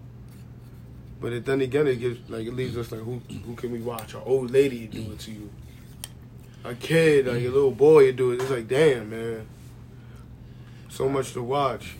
But 1.20 1.32
it, 1.32 1.46
then 1.46 1.62
again, 1.62 1.88
it 1.88 1.96
gives 1.96 2.30
like 2.30 2.46
it 2.46 2.54
leaves 2.54 2.76
us 2.76 2.92
like 2.92 3.00
who 3.00 3.20
who 3.44 3.56
can 3.56 3.72
we 3.72 3.80
watch? 3.80 4.14
An 4.14 4.20
old 4.24 4.52
lady 4.52 4.86
do 4.86 5.00
it 5.10 5.18
to 5.20 5.32
you. 5.32 5.50
A 6.64 6.74
kid, 6.74 7.26
like 7.26 7.42
a 7.42 7.48
little 7.48 7.70
boy, 7.70 8.12
do 8.12 8.32
it. 8.32 8.40
It's 8.40 8.50
like 8.50 8.68
damn, 8.68 9.10
man. 9.10 9.46
So 10.88 11.08
much 11.08 11.32
to 11.34 11.42
watch. 11.42 11.94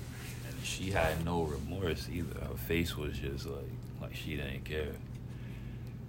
And 0.49 0.65
she 0.65 0.91
had 0.91 1.25
no 1.25 1.43
remorse 1.43 2.09
either. 2.13 2.41
Her 2.41 2.57
face 2.57 2.97
was 2.97 3.19
just 3.19 3.47
like 3.47 3.65
like 4.01 4.15
she 4.15 4.37
didn't 4.37 4.65
care. 4.65 4.93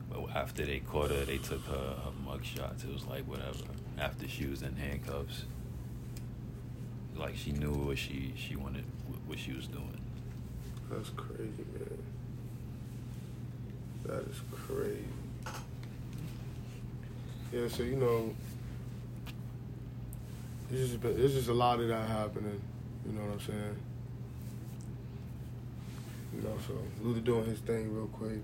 But 0.09 0.35
after 0.35 0.65
they 0.65 0.79
caught 0.79 1.11
her, 1.11 1.25
they 1.25 1.37
took 1.37 1.63
her, 1.65 1.75
her 1.75 2.11
mug 2.25 2.43
shots. 2.43 2.83
It 2.83 2.91
was 2.91 3.05
like 3.05 3.27
whatever. 3.27 3.65
After 3.97 4.27
she 4.27 4.45
was 4.45 4.63
in 4.63 4.75
handcuffs, 4.75 5.43
like 7.15 7.35
she 7.35 7.51
knew 7.51 7.73
what 7.73 7.97
she 7.97 8.33
she 8.35 8.55
wanted, 8.55 8.85
what 9.27 9.37
she 9.37 9.53
was 9.53 9.67
doing. 9.67 10.01
That's 10.89 11.09
crazy, 11.09 11.65
man. 11.73 12.03
That 14.05 14.23
is 14.23 14.41
crazy. 14.51 15.18
Yeah, 17.51 17.67
so 17.67 17.81
you 17.81 17.95
know, 17.95 18.35
it's 20.71 20.91
just 20.91 21.03
it's 21.03 21.33
just 21.33 21.49
a 21.49 21.53
lot 21.53 21.79
of 21.79 21.87
that 21.87 22.07
happening. 22.07 22.61
You 23.05 23.13
know 23.13 23.21
what 23.21 23.33
I'm 23.33 23.39
saying? 23.39 23.75
You 26.35 26.41
know, 26.43 26.55
so 26.67 26.73
Luda 27.03 27.23
doing 27.23 27.45
his 27.45 27.59
thing 27.59 27.91
real 27.93 28.07
quick. 28.07 28.39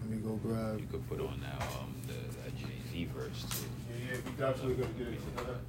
Let 0.00 0.10
me 0.10 0.16
go 0.18 0.36
grab. 0.36 0.80
You 0.80 0.86
could 0.86 1.06
put 1.08 1.20
on 1.20 1.38
that 1.42 1.62
um 1.62 1.94
the, 2.06 2.14
that 2.14 2.56
Jay 2.56 2.80
Z 2.90 3.08
verse 3.14 3.44
too. 3.50 3.66
Yeah, 3.90 4.14
yeah, 4.14 4.20
we 4.24 4.30
definitely 4.38 4.74
gonna 4.76 4.94
get 4.94 5.36
that. 5.36 5.60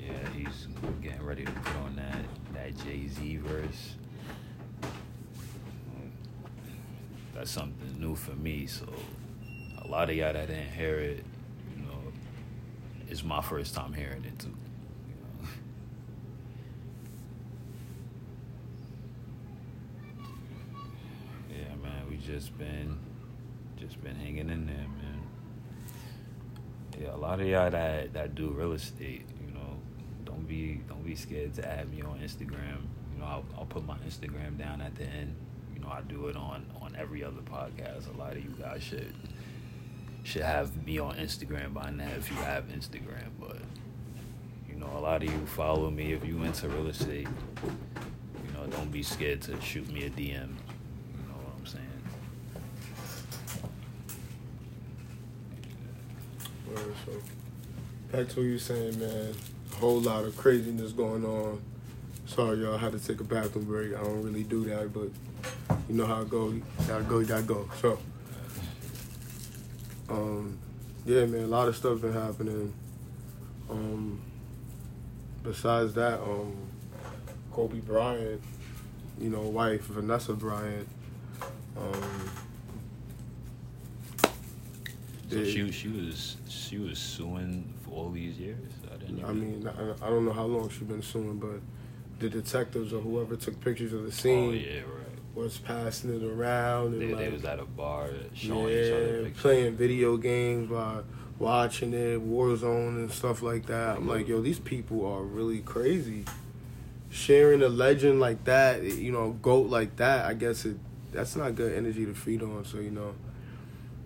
Yeah, 0.00 0.30
he's 0.34 0.66
getting 1.02 1.22
ready 1.26 1.44
to 1.44 1.52
put 1.52 1.76
on 1.76 1.96
that 1.96 2.24
that 2.54 2.84
Jay 2.84 3.06
Z 3.08 3.36
verse. 3.38 3.96
That's 7.38 7.52
something 7.52 8.00
new 8.00 8.16
for 8.16 8.32
me. 8.32 8.66
So 8.66 8.84
a 9.80 9.86
lot 9.86 10.10
of 10.10 10.16
y'all 10.16 10.32
that 10.32 10.48
didn't 10.48 10.72
hear 10.72 10.98
it, 10.98 11.24
you 11.72 11.84
know, 11.84 12.12
it's 13.08 13.22
my 13.22 13.40
first 13.40 13.76
time 13.76 13.92
hearing 13.92 14.24
it 14.24 14.36
too. 14.40 14.52
Yeah, 21.48 21.76
man, 21.80 22.10
we 22.10 22.16
just 22.16 22.58
been 22.58 22.98
just 23.76 24.02
been 24.02 24.16
hanging 24.16 24.50
in 24.50 24.66
there, 24.66 24.74
man. 24.76 25.22
Yeah, 27.00 27.14
a 27.14 27.16
lot 27.16 27.40
of 27.40 27.46
y'all 27.46 27.70
that 27.70 28.14
that 28.14 28.34
do 28.34 28.48
real 28.48 28.72
estate, 28.72 29.26
you 29.46 29.54
know, 29.54 29.76
don't 30.24 30.48
be 30.48 30.80
don't 30.88 31.06
be 31.06 31.14
scared 31.14 31.54
to 31.54 31.68
add 31.68 31.88
me 31.88 32.02
on 32.02 32.18
Instagram. 32.18 32.80
You 33.14 33.20
know, 33.20 33.26
I'll, 33.26 33.44
I'll 33.56 33.66
put 33.66 33.86
my 33.86 33.96
Instagram 33.98 34.58
down 34.58 34.80
at 34.80 34.96
the 34.96 35.04
end. 35.04 35.36
You 35.78 35.84
know, 35.84 35.92
I 35.92 36.00
do 36.02 36.26
it 36.28 36.36
on 36.36 36.66
on 36.80 36.96
every 36.98 37.22
other 37.22 37.40
podcast. 37.40 38.12
A 38.14 38.18
lot 38.18 38.32
of 38.32 38.44
you 38.44 38.54
guys 38.60 38.82
should 38.82 39.14
should 40.24 40.42
have 40.42 40.84
me 40.84 40.98
on 40.98 41.14
Instagram 41.16 41.72
by 41.72 41.90
now 41.90 42.08
if 42.16 42.30
you 42.30 42.36
have 42.36 42.64
Instagram. 42.68 43.30
But 43.40 43.58
you 44.68 44.76
know, 44.76 44.90
a 44.96 45.00
lot 45.00 45.22
of 45.22 45.30
you 45.32 45.46
follow 45.46 45.90
me 45.90 46.12
if 46.12 46.24
you 46.24 46.42
into 46.42 46.68
real 46.68 46.88
estate. 46.88 47.28
You 47.64 48.52
know, 48.54 48.66
don't 48.66 48.90
be 48.90 49.02
scared 49.02 49.42
to 49.42 49.60
shoot 49.60 49.88
me 49.90 50.04
a 50.04 50.10
DM. 50.10 50.20
You 50.20 50.34
know 50.34 51.38
what 51.44 51.54
I'm 51.58 51.66
saying? 51.66 51.84
So 57.06 57.12
back 58.12 58.28
to 58.28 58.40
what 58.40 58.42
you 58.42 58.58
saying, 58.58 58.98
man. 58.98 59.34
A 59.72 59.76
whole 59.76 60.00
lot 60.00 60.24
of 60.24 60.36
craziness 60.36 60.92
going 60.92 61.24
on. 61.24 61.62
Sorry, 62.26 62.58
y'all. 62.58 62.76
Had 62.76 62.92
to 62.92 62.98
take 62.98 63.20
a 63.20 63.24
bathroom 63.24 63.64
break. 63.64 63.94
I 63.94 64.02
don't 64.02 64.22
really 64.22 64.42
do 64.42 64.64
that, 64.64 64.92
but 64.92 65.08
you 65.88 65.94
know 65.94 66.06
how 66.06 66.22
it 66.22 66.30
go. 66.30 66.48
You 66.50 66.62
gotta 66.86 67.04
go. 67.04 67.18
You 67.18 67.26
gotta 67.26 67.42
go. 67.42 67.68
So, 67.80 67.98
um, 70.08 70.58
yeah, 71.04 71.24
man. 71.26 71.44
A 71.44 71.46
lot 71.46 71.68
of 71.68 71.76
stuff 71.76 72.00
been 72.00 72.12
happening. 72.12 72.72
Um, 73.70 74.20
besides 75.42 75.94
that, 75.94 76.20
um, 76.20 76.54
Kobe 77.52 77.80
Bryant, 77.80 78.40
you 79.18 79.30
know, 79.30 79.40
wife 79.42 79.82
Vanessa 79.82 80.32
Bryant. 80.34 80.88
Um, 81.76 82.30
So 85.30 85.44
she 85.44 85.70
she 85.70 85.88
was 85.88 86.36
she 86.48 86.78
was 86.78 86.98
suing 86.98 87.70
for 87.84 87.90
all 87.90 88.10
these 88.10 88.38
years. 88.38 88.72
I 88.90 88.96
didn't. 88.96 89.22
I 89.24 89.32
mean, 89.32 89.68
I, 89.68 90.06
I 90.06 90.08
don't 90.08 90.24
know 90.24 90.32
how 90.32 90.44
long 90.46 90.70
she's 90.70 90.88
been 90.88 91.02
suing, 91.02 91.36
but 91.38 91.60
the 92.18 92.30
detectives 92.30 92.94
or 92.94 93.00
whoever 93.02 93.36
took 93.36 93.60
pictures 93.60 93.92
of 93.92 94.00
the 94.02 94.08
oh 94.08 94.10
scene 94.10 94.52
yeah, 94.54 94.80
right. 94.80 95.07
Was 95.34 95.58
passing 95.58 96.14
it 96.14 96.24
around 96.24 96.94
and 96.94 97.02
They, 97.02 97.14
like, 97.14 97.18
they 97.18 97.30
was 97.30 97.44
at 97.44 97.60
a 97.60 97.64
bar 97.64 98.10
showing 98.34 98.68
each 98.68 98.92
other 98.92 99.22
yeah, 99.22 99.28
playing 99.36 99.76
video 99.76 100.16
games 100.16 100.70
while 100.70 101.04
watching 101.38 101.92
it, 101.92 102.20
Warzone 102.20 102.96
and 102.96 103.10
stuff 103.10 103.42
like 103.42 103.66
that. 103.66 103.98
I'm 103.98 104.08
like, 104.08 104.26
yo, 104.26 104.40
these 104.40 104.58
people 104.58 105.06
are 105.06 105.22
really 105.22 105.60
crazy. 105.60 106.24
Sharing 107.10 107.62
a 107.62 107.68
legend 107.68 108.20
like 108.20 108.44
that, 108.44 108.82
you 108.82 109.12
know, 109.12 109.32
goat 109.32 109.68
like 109.70 109.96
that. 109.96 110.26
I 110.26 110.34
guess 110.34 110.64
it 110.64 110.76
that's 111.12 111.36
not 111.36 111.54
good 111.54 111.72
energy 111.72 112.04
to 112.04 112.14
feed 112.14 112.42
on. 112.42 112.64
So 112.64 112.78
you 112.78 112.90
know, 112.90 113.14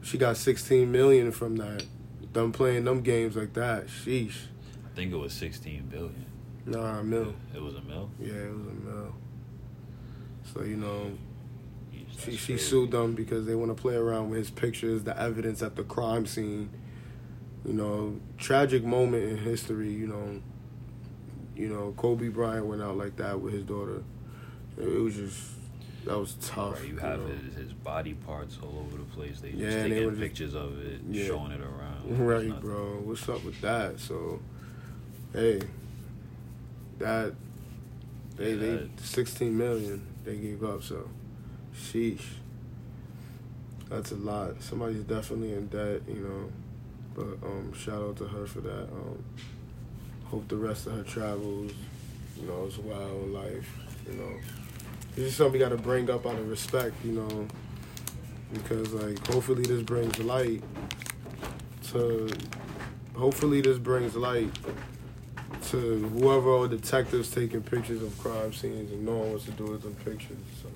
she 0.03 0.19
got 0.19 0.37
16 0.37 0.91
million 0.91 1.33
from 1.33 1.57
that. 1.57 1.85
Them 2.33 2.53
playing 2.53 2.85
them 2.85 3.03
games 3.03 3.37
like 3.37 3.53
that. 3.55 3.89
Sheesh. 3.89 4.47
I 4.93 4.97
think 4.97 5.13
it 5.13 5.17
was 5.17 5.33
sixteen 5.33 5.87
billion. 5.91 6.27
Nah, 6.67 7.01
a 7.01 7.05
mil. 7.05 7.35
It 7.55 7.63
was 7.63 7.75
a 7.75 7.81
mil. 7.83 8.11
Yeah, 8.21 8.35
it 8.35 8.53
was 8.53 8.67
a 8.67 8.87
mil. 8.87 9.15
So 10.53 10.63
you 10.63 10.77
know, 10.77 11.13
she 12.19 12.37
she 12.37 12.57
sued 12.59 12.91
them 12.91 13.15
because 13.15 13.47
they 13.47 13.55
want 13.55 13.75
to 13.75 13.81
play 13.81 13.95
around 13.95 14.31
with 14.31 14.39
his 14.39 14.51
pictures, 14.51 15.03
the 15.05 15.19
evidence 15.19 15.63
at 15.63 15.77
the 15.77 15.85
crime 15.85 16.27
scene. 16.27 16.71
You 17.65 17.75
know, 17.75 18.21
tragic 18.39 18.85
moment 18.85 19.23
in 19.25 19.37
history. 19.39 19.93
You 19.93 20.09
know, 20.09 20.41
you 21.57 21.69
know, 21.69 21.95
Kobe 21.97 22.29
Bryant 22.29 22.67
went 22.67 22.83
out 22.83 22.97
like 22.97 23.17
that 23.17 23.41
with 23.41 23.55
his 23.55 23.65
daughter. 23.65 24.03
It, 24.77 24.89
it 24.89 24.99
was 25.01 25.15
just 25.15 25.41
that 26.05 26.19
was 26.19 26.35
tough. 26.41 26.81
Right, 26.81 26.89
you 26.89 26.97
have 26.99 27.21
know. 27.21 27.27
his, 27.29 27.55
his 27.55 27.73
body 27.73 28.15
parts 28.15 28.59
all 28.61 28.85
over 28.85 28.97
the 28.99 29.05
place. 29.15 29.41
They 29.41 29.51
just 29.53 29.63
Yeah, 29.63 29.83
they 29.85 29.89
taking 29.91 30.05
were 30.05 30.11
just- 30.11 30.21
pictures 30.23 30.55
of 30.55 30.79
it, 30.85 31.01
Yeah. 31.09 31.27
showing 31.27 31.53
it 31.53 31.61
around. 31.61 32.19
Right, 32.27 32.61
bro. 32.61 33.01
What's 33.05 33.29
up 33.29 33.45
with 33.45 33.61
that? 33.61 34.01
So, 34.01 34.41
hey, 35.33 35.61
that 36.99 37.35
they 38.37 38.51
Yeah, 38.55 38.57
they 38.57 38.71
that- 38.77 39.01
sixteen 39.01 39.57
million 39.57 40.03
they 40.25 40.37
gave 40.37 40.63
up. 40.65 40.83
So, 40.83 41.09
sheesh, 41.75 42.25
that's 43.89 44.13
a 44.13 44.17
lot. 44.17 44.63
Somebody's 44.63 45.03
definitely 45.03 45.53
in 45.53 45.69
debt, 45.69 46.03
you 46.09 46.21
know. 46.21 46.53
But 47.15 47.47
um, 47.47 47.73
shout 47.75 48.03
out 48.03 48.17
to 48.19 48.25
her 48.27 48.47
for 48.47 48.61
that. 48.61 48.85
Um, 48.85 49.23
hope 50.27 50.49
the 50.49 50.57
rest 50.57 50.87
of 50.87 50.95
her 50.95 51.03
travels, 51.03 51.73
you 52.41 52.47
know, 52.47 52.65
is 52.67 52.79
well 52.79 53.23
in 53.25 53.35
life. 53.35 53.69
You 54.11 54.15
know, 54.15 54.33
this 55.15 55.27
is 55.27 55.37
something 55.37 55.53
we 55.53 55.59
got 55.59 55.69
to 55.69 55.77
bring 55.77 56.09
up 56.11 56.27
out 56.27 56.35
of 56.35 56.49
respect, 56.49 56.95
you 57.05 57.13
know, 57.13 57.47
because 58.53 58.93
like 58.93 59.27
hopefully 59.27 59.63
this 59.63 59.83
brings 59.83 60.19
light 60.19 60.63
to 61.93 62.31
hopefully 63.15 63.61
this 63.61 63.79
brings 63.79 64.17
light 64.17 64.51
to 65.71 66.09
whoever 66.09 66.57
are 66.57 66.69
detectives 66.69 67.31
taking 67.31 67.63
pictures 67.63 68.03
of 68.03 68.19
crime 68.19 68.53
scenes 68.53 68.91
and 68.91 69.05
knowing 69.05 69.33
what 69.33 69.43
to 69.43 69.51
do 69.53 69.65
with 69.65 69.83
them 69.83 69.95
pictures. 70.05 70.37
So, 70.63 70.69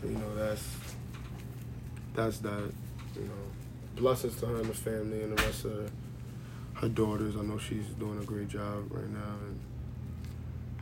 so 0.00 0.08
you 0.08 0.14
know 0.14 0.34
that's 0.34 0.64
that's 2.14 2.38
that. 2.38 2.72
You 3.16 3.24
know, 3.24 3.48
blessings 3.96 4.38
to 4.40 4.46
her 4.46 4.60
and 4.60 4.66
the 4.66 4.74
family 4.74 5.22
and 5.22 5.36
the 5.36 5.42
rest 5.42 5.64
of 5.64 5.72
her, 5.72 5.90
her 6.74 6.88
daughters. 6.88 7.36
I 7.36 7.42
know 7.42 7.58
she's 7.58 7.86
doing 7.98 8.18
a 8.20 8.24
great 8.24 8.48
job 8.48 8.90
right 8.90 9.08
now, 9.10 9.34
and 9.46 9.58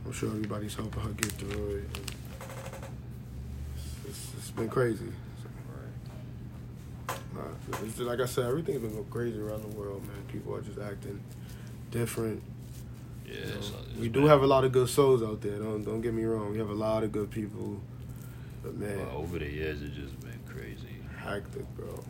I'm 0.05 0.11
sure 0.11 0.29
everybody's 0.29 0.75
helping 0.75 1.01
her 1.01 1.09
get 1.11 1.31
through 1.31 1.77
it. 1.77 1.99
It's, 3.75 4.07
it's, 4.07 4.33
it's 4.37 4.51
been 4.51 4.69
crazy. 4.69 5.11
It's 7.69 7.79
just, 7.95 7.99
like 7.99 8.19
I 8.19 8.25
said, 8.25 8.45
everything's 8.45 8.81
been 8.81 8.91
going 8.93 9.05
crazy 9.05 9.39
around 9.39 9.61
the 9.63 9.75
world, 9.77 10.01
man. 10.03 10.23
People 10.31 10.55
are 10.55 10.61
just 10.61 10.79
acting 10.79 11.19
different. 11.91 12.41
Yeah, 13.25 13.33
you 13.33 13.39
know. 13.41 13.47
it's- 13.49 13.71
it's 13.91 13.99
we 13.99 14.07
do 14.09 14.21
been- 14.21 14.29
have 14.29 14.41
a 14.43 14.47
lot 14.47 14.63
of 14.63 14.71
good 14.71 14.87
souls 14.89 15.21
out 15.21 15.41
there. 15.41 15.57
Don't 15.59 15.83
don't 15.83 16.01
get 16.01 16.13
me 16.13 16.23
wrong. 16.23 16.51
We 16.51 16.57
have 16.59 16.69
a 16.69 16.73
lot 16.73 17.03
of 17.03 17.11
good 17.11 17.29
people, 17.29 17.81
but 18.63 18.75
man, 18.77 18.97
Well, 18.99 19.17
over 19.17 19.37
the 19.39 19.49
years, 19.51 19.81
it's 19.81 19.95
just 19.95 20.17
been 20.21 20.39
crazy. 20.47 20.95
hectic, 21.17 21.65
bro. 21.75 22.03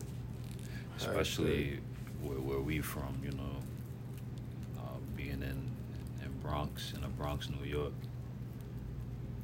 especially 0.96 1.78
where, 2.22 2.38
where 2.40 2.60
we 2.60 2.80
from, 2.80 3.14
you 3.24 3.30
know, 3.32 3.56
uh, 4.78 4.96
being 5.16 5.42
in 5.42 5.70
in 6.24 6.32
Bronx, 6.42 6.92
in 6.94 7.00
the 7.02 7.08
Bronx, 7.08 7.48
New 7.50 7.64
York. 7.68 7.92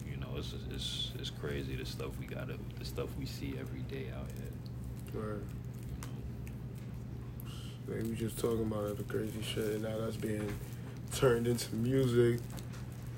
You 0.08 0.16
know, 0.16 0.28
it's 0.36 0.54
it's 0.72 1.12
it's 1.18 1.30
crazy 1.30 1.74
the 1.76 1.86
stuff 1.86 2.10
we 2.20 2.26
got, 2.26 2.48
the 2.48 2.84
stuff 2.84 3.08
we 3.18 3.26
see 3.26 3.54
every 3.58 3.80
day 3.82 4.06
out 4.16 4.28
here. 4.36 5.22
Right. 5.22 5.42
Like 7.86 8.02
we 8.02 8.14
just 8.14 8.38
talking 8.38 8.62
about 8.62 8.86
it, 8.86 8.96
the 8.96 9.04
crazy 9.04 9.42
shit, 9.42 9.64
and 9.74 9.82
now 9.82 9.98
that's 9.98 10.16
being 10.16 10.52
turned 11.12 11.46
into 11.46 11.74
music. 11.74 12.40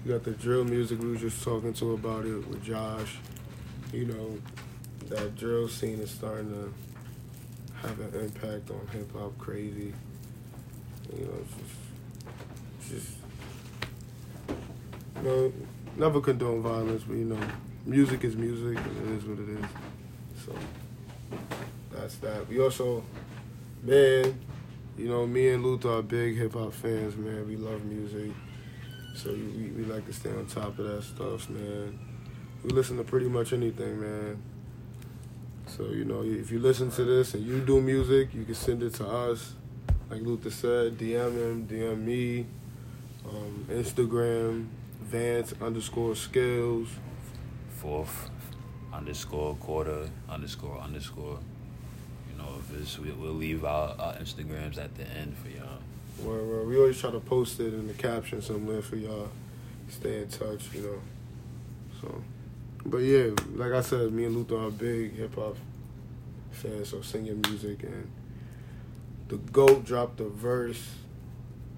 You 0.04 0.12
got 0.12 0.24
the 0.24 0.32
drill 0.32 0.64
music 0.64 1.00
we 1.00 1.12
was 1.12 1.20
just 1.20 1.42
talking 1.42 1.72
to 1.74 1.92
about 1.92 2.24
it 2.26 2.46
with 2.48 2.62
Josh. 2.64 3.16
You 3.92 4.06
know, 4.06 4.38
that 5.08 5.36
drill 5.36 5.68
scene 5.68 6.00
is 6.00 6.10
starting 6.10 6.50
to 6.50 6.72
have 7.86 8.00
an 8.00 8.20
impact 8.20 8.70
on 8.70 8.86
hip 8.92 9.12
hop 9.12 9.38
crazy. 9.38 9.92
You 11.16 11.24
know, 11.24 11.32
it's 11.40 12.90
just, 12.90 12.90
just 12.90 13.16
you 15.16 15.22
know, 15.22 15.52
never 15.96 16.20
condone 16.20 16.62
violence, 16.62 17.04
but 17.04 17.16
you 17.16 17.24
know, 17.24 17.40
music 17.84 18.24
is 18.24 18.36
music, 18.36 18.76
and 18.78 19.10
it 19.10 19.18
is 19.18 19.24
what 19.24 19.38
it 19.38 19.48
is. 19.48 20.44
So 20.44 20.52
that's 21.92 22.16
that. 22.16 22.48
We 22.48 22.60
also, 22.60 23.04
man, 23.82 24.38
you 24.96 25.08
know, 25.08 25.26
me 25.26 25.50
and 25.50 25.64
Luther 25.64 25.98
are 25.98 26.02
big 26.02 26.36
hip 26.36 26.54
hop 26.54 26.72
fans, 26.72 27.16
man. 27.16 27.46
We 27.46 27.56
love 27.56 27.84
music, 27.84 28.30
so 29.14 29.30
we, 29.30 29.70
we 29.76 29.84
like 29.84 30.06
to 30.06 30.12
stay 30.12 30.30
on 30.30 30.46
top 30.46 30.78
of 30.78 30.86
that 30.86 31.02
stuff, 31.02 31.48
man. 31.50 31.98
We 32.62 32.70
listen 32.70 32.96
to 32.96 33.04
pretty 33.04 33.28
much 33.28 33.52
anything, 33.52 34.00
man. 34.00 34.42
So 35.66 35.84
you 35.90 36.04
know, 36.04 36.22
if 36.22 36.50
you 36.50 36.58
listen 36.58 36.90
to 36.92 37.04
this 37.04 37.34
and 37.34 37.44
you 37.44 37.60
do 37.60 37.80
music, 37.80 38.34
you 38.34 38.44
can 38.44 38.54
send 38.54 38.82
it 38.82 38.94
to 38.94 39.06
us. 39.06 39.54
Like 40.08 40.22
Luther 40.22 40.50
said, 40.50 40.96
DM 40.98 41.32
him, 41.32 41.66
DM 41.66 42.04
me, 42.04 42.46
um, 43.28 43.66
Instagram, 43.68 44.68
Vance 45.02 45.54
underscore 45.60 46.16
skills. 46.16 46.88
Fourth 47.68 48.30
underscore 48.92 49.54
quarter 49.56 50.08
underscore 50.28 50.78
underscore. 50.78 51.38
Know, 52.46 52.58
if 52.58 52.80
it's 52.80 52.98
we, 52.98 53.10
we'll 53.10 53.32
leave 53.32 53.64
our, 53.64 53.94
our 53.98 54.14
Instagrams 54.14 54.78
at 54.78 54.94
the 54.96 55.04
end 55.08 55.36
for 55.36 55.48
y'all. 55.48 55.78
Where, 56.22 56.42
where 56.42 56.64
we 56.64 56.76
always 56.78 56.98
try 56.98 57.10
to 57.10 57.20
post 57.20 57.60
it 57.60 57.74
in 57.74 57.88
the 57.88 57.94
caption 57.94 58.40
somewhere 58.40 58.82
for 58.82 58.96
y'all. 58.96 59.30
Stay 59.88 60.22
in 60.22 60.28
touch, 60.28 60.72
you 60.74 60.82
know. 60.82 61.00
So, 62.00 62.22
but 62.84 62.98
yeah, 62.98 63.30
like 63.54 63.72
I 63.72 63.80
said, 63.80 64.12
me 64.12 64.24
and 64.24 64.36
Luther 64.36 64.56
are 64.66 64.70
big 64.70 65.16
hip 65.16 65.34
hop 65.34 65.56
fans, 66.50 66.88
so 66.88 67.02
sing 67.02 67.26
your 67.26 67.36
music. 67.36 67.82
And 67.82 68.10
the 69.28 69.36
GOAT 69.36 69.84
dropped 69.84 70.20
a 70.20 70.28
verse 70.28 70.90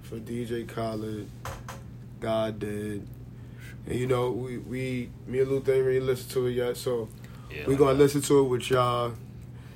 for 0.03 0.17
DJ 0.19 0.67
Khaled. 0.69 1.29
God 2.21 2.59
did. 2.59 3.07
And 3.87 3.99
you 3.99 4.07
know, 4.07 4.31
we, 4.31 4.59
we 4.59 5.11
me 5.27 5.41
and 5.41 5.51
Luther 5.51 5.73
ain't 5.75 5.85
really 5.87 6.01
listened 6.01 6.31
to 6.33 6.47
it 6.47 6.53
yet, 6.53 6.77
so 6.77 7.09
Yeah, 7.51 7.67
we 7.67 7.77
gonna 7.77 7.95
listen 7.95 8.21
to 8.23 8.41
it 8.41 8.45
with 8.45 8.71
y'all. 8.71 9.15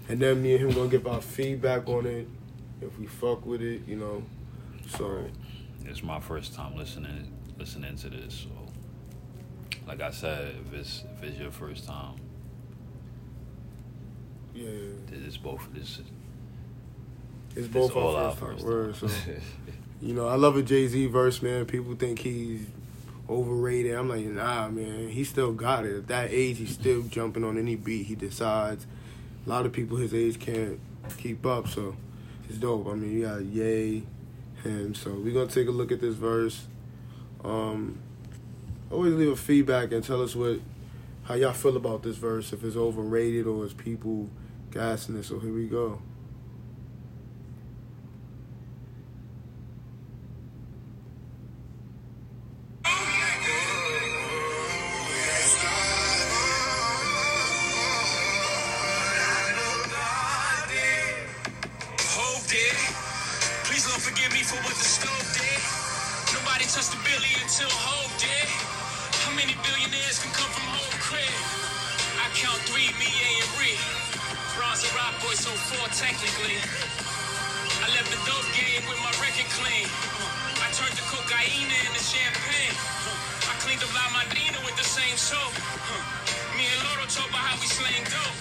And 0.09 0.21
then 0.21 0.43
me 0.43 0.55
and 0.57 0.61
him 0.61 0.73
gonna 0.73 0.89
give 0.89 1.07
our 1.07 1.21
feedback 1.21 1.89
on 1.89 2.07
it. 2.07 2.29
If 2.81 2.99
we 2.99 3.07
fuck 3.07 3.47
with 3.47 3.63
it, 3.63 3.87
you 3.87 3.97
know. 3.97 4.23
So 4.97 5.25
It's 5.85 6.03
my 6.03 6.21
first 6.21 6.55
time 6.55 6.77
listening 6.77 7.33
listening 7.59 7.97
to 7.97 8.11
this, 8.11 8.35
so 8.45 8.73
like 9.87 10.01
I 10.01 10.11
said, 10.11 10.55
if 10.67 10.75
it's 10.75 11.05
if 11.17 11.23
it's 11.23 11.39
your 11.39 11.51
first 11.51 11.87
time, 11.87 12.17
yeah. 14.55 14.69
this 15.07 15.21
is 15.21 15.37
both 15.37 15.67
this 15.73 16.01
It's 17.57 17.69
both 17.69 17.97
all 17.97 18.17
our 18.17 18.27
our 18.27 18.33
first, 18.33 18.65
first 18.65 19.01
time. 19.01 19.11
So 19.11 19.33
you 20.03 20.15
know, 20.15 20.29
I 20.29 20.35
love 20.35 20.57
a 20.57 20.63
Jay 20.63 20.87
Z 20.89 21.07
verse, 21.07 21.43
man. 21.43 21.67
People 21.67 21.95
think 21.95 22.19
he's 22.21 22.67
overrated. 23.29 23.95
I'm 23.95 24.09
like, 24.09 24.25
nah, 24.25 24.69
man. 24.69 25.09
He 25.09 25.25
still 25.25 25.53
got 25.53 25.85
it. 25.85 25.97
At 25.97 26.07
that 26.09 26.31
age, 26.31 26.59
he's 26.59 26.75
still 26.75 27.03
jumping 27.03 27.45
on 27.45 27.59
any 27.59 27.77
beat 27.77 28.07
he 28.07 28.15
decides. 28.15 28.87
A 29.45 29.49
lot 29.49 29.67
of 29.67 29.73
people 29.73 29.97
his 29.97 30.15
age 30.15 30.39
can't 30.39 30.79
keep 31.19 31.45
up, 31.45 31.69
so 31.69 31.97
it's 32.49 32.59
dope. 32.59 32.87
I 32.87 32.95
mean, 32.95 33.13
you 33.13 33.27
got 33.27 33.43
Yay, 33.43 34.05
him. 34.63 34.95
So 34.95 35.13
we're 35.13 35.35
gonna 35.35 35.47
take 35.47 35.69
a 35.69 35.73
look 35.73 35.91
at 35.93 36.01
this 36.01 36.15
verse. 36.15 36.67
Um, 37.45 37.99
always 38.91 39.15
leave 39.15 39.33
a 39.33 39.37
feedback 39.37 39.93
and 39.93 40.05
tell 40.05 40.23
us 40.23 40.37
what 40.37 40.61
how 41.25 41.35
y'all 41.35 41.53
feel 41.53 41.77
about 41.77 42.03
this 42.03 42.17
verse. 42.17 42.53
If 42.53 42.65
it's 42.65 42.77
overrated 42.77 43.47
or 43.47 43.65
is 43.65 43.73
people 43.73 44.29
gassing 44.71 45.17
it. 45.17 45.25
So 45.25 45.39
here 45.39 45.53
we 45.53 45.67
go. 45.67 46.01
Count 72.43 72.59
three, 72.67 72.91
me, 72.99 73.07
A, 73.07 73.31
and 73.39 73.53
Ree. 73.55 73.79
Bronze 74.59 74.83
and 74.83 74.91
Rock 74.99 75.15
Boy, 75.23 75.31
so 75.39 75.55
four 75.71 75.87
technically. 75.95 76.59
I 76.59 77.87
left 77.95 78.11
the 78.11 78.19
dope 78.27 78.51
game 78.59 78.83
with 78.91 78.99
my 78.99 79.15
record 79.23 79.47
clean. 79.55 79.87
I 80.59 80.67
turned 80.75 80.91
the 80.99 81.07
cocaine 81.07 81.71
into 81.71 82.03
champagne. 82.03 82.75
I 83.47 83.55
cleaned 83.63 83.87
up 83.87 83.95
La 83.95 84.11
Madrina 84.11 84.59
with 84.67 84.75
the 84.75 84.83
same 84.83 85.15
soap. 85.15 85.55
Me 86.59 86.67
and 86.67 86.83
Lyor 86.83 87.07
talk 87.07 87.31
about 87.31 87.47
how 87.47 87.55
we 87.63 87.71
slang 87.71 88.03
dope. 88.11 88.39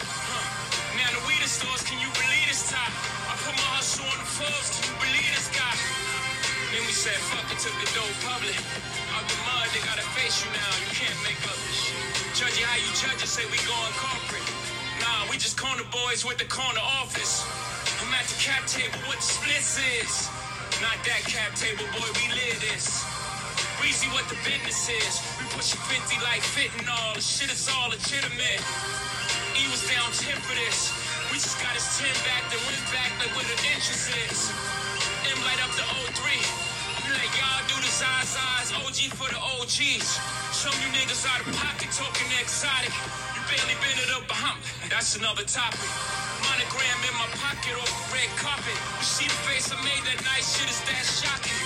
Now 0.98 1.10
the 1.14 1.22
weed 1.30 1.46
stores, 1.46 1.86
can 1.86 2.02
you 2.02 2.10
believe 2.18 2.50
this 2.50 2.74
top? 2.74 2.90
I 3.30 3.38
put 3.38 3.54
my 3.54 3.70
hustle 3.78 4.10
on 4.10 4.18
the 4.18 4.26
Forbes, 4.26 4.82
can 4.82 4.90
you 4.90 4.98
believe 4.98 5.30
this 5.38 5.54
guy? 5.54 5.78
Then 6.74 6.82
we 6.90 6.94
said, 6.98 7.22
fuck 7.30 7.46
it, 7.54 7.62
took 7.62 7.78
the 7.78 7.90
dope 7.94 8.18
public. 8.26 8.58
Out 9.14 9.30
the 9.30 9.38
mud, 9.46 9.70
they 9.78 9.82
gotta 9.86 10.06
face 10.18 10.42
you 10.42 10.50
now. 10.58 10.72
You 10.82 10.90
can't 10.90 11.20
make 11.22 11.38
up 11.46 11.54
this 11.70 11.78
shit. 11.86 12.11
Judge 12.32 12.56
you 12.56 12.64
how 12.64 12.80
you 12.80 12.88
judge 12.96 13.20
it, 13.20 13.28
say 13.28 13.44
we 13.52 13.60
going 13.68 13.96
corporate. 14.00 14.48
Nah, 15.04 15.28
we 15.28 15.36
just 15.36 15.60
corner 15.60 15.84
boys 15.92 16.24
with 16.24 16.40
the 16.40 16.48
corner 16.48 16.80
office. 16.80 17.44
I'm 18.00 18.08
at 18.16 18.24
the 18.32 18.40
cap 18.40 18.64
table, 18.72 18.96
what 19.04 19.20
the 19.20 19.28
splits 19.36 19.76
is. 20.00 20.32
Not 20.80 20.96
that 21.04 21.28
cap 21.28 21.52
table, 21.60 21.84
boy, 21.92 22.08
we 22.16 22.32
live 22.32 22.56
this. 22.64 23.04
Breezy, 23.84 24.08
what 24.16 24.24
the 24.32 24.40
business 24.48 24.80
is. 24.88 25.20
We 25.44 25.46
pushing 25.52 25.84
50 25.92 26.24
like 26.24 26.40
fitting 26.40 26.88
all. 26.88 27.20
The 27.20 27.22
shit 27.22 27.52
is 27.52 27.68
all 27.68 27.92
legitimate. 27.92 28.64
He 29.52 29.68
was 29.68 29.84
down 29.92 30.08
10 30.16 30.32
for 30.40 30.56
this. 30.56 30.88
We 31.36 31.36
just 31.36 31.60
got 31.60 31.76
his 31.76 31.84
10 32.00 32.08
back, 32.24 32.48
then 32.48 32.64
went 32.64 32.80
back 32.96 33.12
like 33.20 33.36
where 33.36 33.44
the 33.44 33.60
interest 33.76 34.08
is. 34.32 34.48
M 35.28 35.40
light 35.44 35.60
up 35.68 35.76
the 35.76 35.84
03. 36.16 36.32
We 37.04 37.12
let 37.12 37.28
y'all 37.36 37.60
do 37.68 37.76
the 37.76 37.92
size 37.92 38.32
size. 38.32 38.72
OG 38.72 39.12
for 39.20 39.28
the 39.28 39.42
OGs. 39.60 40.16
Some 40.62 40.78
you 40.78 40.94
niggas 40.94 41.26
out 41.26 41.42
of 41.42 41.50
pocket 41.58 41.90
talking 41.90 42.30
exotic. 42.38 42.94
You 43.34 43.42
barely 43.50 43.74
been 43.82 43.98
up 44.14 44.30
a 44.30 44.38
hump. 44.38 44.62
That's 44.94 45.18
another 45.18 45.42
topic. 45.42 45.90
Monogram 46.46 47.02
in 47.02 47.16
my 47.18 47.26
pocket 47.34 47.74
off 47.82 47.90
red 48.14 48.30
carpet. 48.38 48.78
You 49.02 49.02
see 49.02 49.26
the 49.26 49.42
face 49.50 49.74
I 49.74 49.78
made 49.82 50.06
that 50.06 50.22
night, 50.22 50.46
shit 50.46 50.70
is 50.70 50.78
that 50.86 51.02
shocking. 51.02 51.58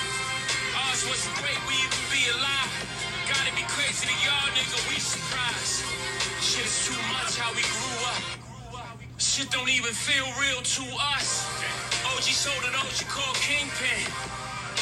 Ours 0.79 1.03
wasn't 1.11 1.35
great, 1.43 1.59
we 1.67 1.75
even 1.75 2.03
be 2.07 2.23
alive. 2.39 2.71
Gotta 3.27 3.51
be 3.59 3.67
crazy 3.67 4.07
to 4.07 4.15
y'all, 4.23 4.47
nigga, 4.55 4.79
we 4.87 4.95
surprised. 4.95 5.83
Shit 6.39 6.63
is 6.63 6.87
too 6.87 6.95
much 7.11 7.35
how 7.35 7.51
we 7.51 7.67
grew 7.67 7.99
up. 8.15 8.23
Shit 9.19 9.51
don't 9.51 9.67
even 9.67 9.91
feel 9.91 10.23
real 10.39 10.63
to 10.63 10.83
us. 11.19 11.43
OG 12.15 12.31
sold 12.31 12.63
an 12.63 12.79
OG 12.79 13.11
called 13.11 13.35
Kingpin. 13.43 14.07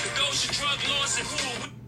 The 0.05 0.09
Doja 0.21 0.53
drug 0.53 0.77
lords 0.85 1.17
and 1.17 1.25
who 1.25 1.81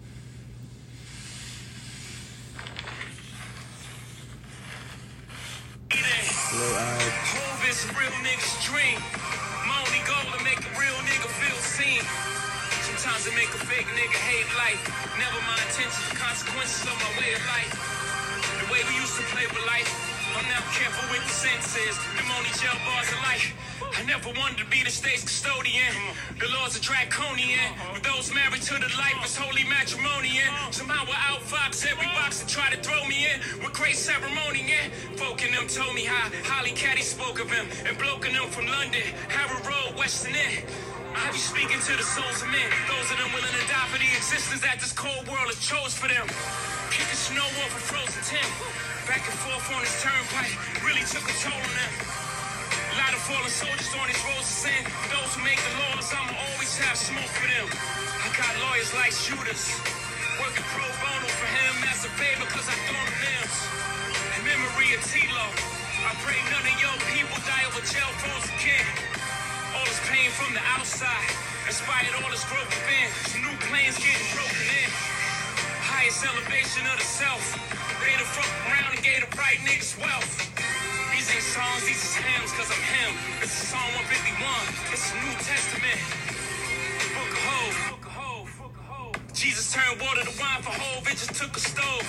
are 6.55 6.71
we? 6.71 6.77
Eye. 6.77 7.11
Hove 7.35 7.63
is 7.67 7.79
real 7.95 8.15
nigga's 8.23 8.55
dream. 8.63 8.99
My 9.67 9.77
only 9.83 10.01
goal 10.07 10.23
to 10.35 10.39
make 10.43 10.59
a 10.59 10.71
real 10.79 10.95
nigga 11.03 11.27
feel 11.41 11.59
seen. 11.59 12.01
Sometimes 12.87 13.27
it 13.27 13.35
make 13.35 13.51
a 13.51 13.61
fake 13.67 13.87
nigga 13.97 14.19
hate 14.29 14.47
life. 14.55 14.79
Never 15.19 15.39
my 15.43 15.57
intentions, 15.67 16.11
consequences 16.15 16.83
of 16.87 16.95
my 16.95 17.11
way 17.19 17.35
of 17.35 17.43
life. 17.51 17.71
The 18.63 18.67
way 18.71 18.81
we 18.87 18.95
used 18.95 19.15
to 19.17 19.23
play 19.35 19.47
with 19.47 19.65
life. 19.67 20.14
I'm 20.35 20.43
now 20.51 20.59
careful 20.75 21.07
with 21.15 21.23
the 21.23 21.31
sentences. 21.31 21.95
Them 22.19 22.27
jail 22.59 22.75
bars 22.83 23.07
of 23.07 23.19
life. 23.23 23.55
I 23.95 24.03
never 24.03 24.35
wanted 24.35 24.59
to 24.59 24.67
be 24.67 24.83
the 24.83 24.91
state's 24.91 25.23
custodian. 25.23 25.95
The 26.35 26.51
laws 26.51 26.75
are 26.75 26.83
draconian. 26.83 27.71
With 27.95 28.03
those 28.03 28.35
married 28.35 28.59
to 28.67 28.75
the 28.75 28.91
life 28.99 29.15
is 29.23 29.39
holy 29.39 29.63
matrimony. 29.63 30.43
And 30.43 30.51
somehow 30.75 31.07
I 31.07 31.39
outfox 31.39 31.87
every 31.87 32.11
box 32.19 32.43
that 32.43 32.51
try 32.51 32.67
to 32.67 32.79
throw 32.83 32.99
me 33.07 33.31
in. 33.31 33.63
With 33.63 33.71
great 33.71 33.95
ceremony. 33.95 34.75
And 34.75 34.91
folk 35.15 35.39
in 35.39 35.55
them 35.55 35.71
told 35.71 35.95
me 35.95 36.03
how 36.03 36.27
Holly 36.43 36.75
Caddy 36.75 37.01
spoke 37.01 37.39
of 37.39 37.47
him. 37.47 37.71
And 37.87 37.95
bloke 37.95 38.27
in 38.27 38.35
them 38.35 38.51
from 38.51 38.67
London. 38.67 39.07
Harrow 39.31 39.63
Road, 39.63 39.95
Western 39.95 40.35
End. 40.35 40.67
I 41.15 41.31
be 41.31 41.39
speaking 41.39 41.79
to 41.79 41.93
the 41.95 42.03
souls 42.03 42.43
of 42.43 42.51
men. 42.51 42.67
Those 42.91 43.07
of 43.07 43.23
them 43.23 43.31
willing 43.31 43.55
to 43.55 43.65
die 43.71 43.87
for 43.87 44.03
the 44.03 44.09
existence 44.19 44.59
that 44.67 44.83
this 44.83 44.91
cold 44.91 45.23
world 45.31 45.47
has 45.47 45.63
chose 45.63 45.95
for 45.95 46.11
them. 46.11 46.27
Kicking 46.91 47.15
snow 47.15 47.47
off 47.63 47.71
a 47.71 47.79
frozen 47.79 48.19
Tim. 48.27 48.94
Back 49.05 49.21
and 49.21 49.37
forth 49.45 49.69
on 49.69 49.85
his 49.85 49.93
turnpike 50.01 50.57
really 50.81 51.05
took 51.05 51.21
a 51.29 51.35
toll 51.37 51.53
on 51.53 51.73
them. 51.77 51.93
A 52.89 52.95
lot 52.97 53.13
of 53.13 53.21
fallen 53.21 53.53
soldiers 53.53 53.93
on 53.93 54.09
these 54.09 54.17
roads 54.25 54.49
of 54.49 54.57
sin. 54.65 54.81
Those 55.13 55.29
who 55.37 55.45
make 55.45 55.61
the 55.61 55.73
laws, 55.77 56.09
I'ma 56.09 56.33
always 56.33 56.73
have 56.81 56.97
smoke 56.97 57.29
for 57.37 57.45
them. 57.45 57.69
I 57.69 58.33
got 58.33 58.49
lawyers 58.65 58.89
like 58.97 59.13
shooters. 59.13 59.69
Working 60.41 60.65
pro 60.73 60.89
bono 61.05 61.29
for 61.37 61.49
him 61.53 61.73
as 61.85 62.01
a 62.01 62.11
favor 62.17 62.49
cause 62.49 62.65
I 62.65 62.73
throw 62.89 62.97
him 62.97 63.13
limbs. 63.21 63.57
In 64.25 64.41
memory 64.41 64.97
of 64.97 65.01
T-Lo, 65.05 65.47
I 65.53 66.11
pray 66.25 66.41
none 66.49 66.65
of 66.65 66.75
your 66.81 66.97
people 67.13 67.37
die 67.45 67.61
over 67.69 67.85
jail 67.85 68.09
phones 68.25 68.49
again. 68.57 68.89
All 69.77 69.85
this 69.85 70.01
pain 70.09 70.33
from 70.33 70.57
the 70.57 70.65
outside 70.73 71.29
inspired 71.69 72.09
all 72.25 72.29
this 72.33 72.41
growth 72.49 72.73
within. 72.73 73.09
New 73.37 73.53
plans 73.69 74.01
getting 74.01 74.29
broken 74.33 74.65
in. 74.65 74.94
Highest 76.05 76.21
elevation 76.21 76.85
of 76.85 77.01
the 77.01 77.09
self. 77.17 77.41
Made 77.97 78.21
a 78.21 78.27
fuck 78.29 78.45
around 78.69 78.93
and 78.93 79.01
gave 79.01 79.25
the 79.25 79.31
right 79.41 79.57
niggas 79.65 79.97
wealth. 79.97 80.37
These 81.09 81.33
ain't 81.33 81.41
songs, 81.41 81.81
these 81.81 81.97
is 81.97 82.13
hymns, 82.13 82.53
cause 82.53 82.69
I'm 82.69 82.85
him. 82.93 83.09
Is 83.41 83.49
Psalm 83.49 83.89
151. 84.13 84.37
It's 84.93 85.01
the 85.01 85.17
New 85.25 85.33
Testament. 85.41 85.97
Book 87.09 87.33
of 87.33 87.41
Hope. 88.21 89.17
Jesus 89.33 89.73
turned 89.73 89.97
water 89.97 90.21
to 90.21 90.33
wine 90.37 90.61
for. 90.61 90.77
It 91.09 91.17
just 91.17 91.33
took 91.33 91.57
a 91.57 91.63
stove. 91.73 92.05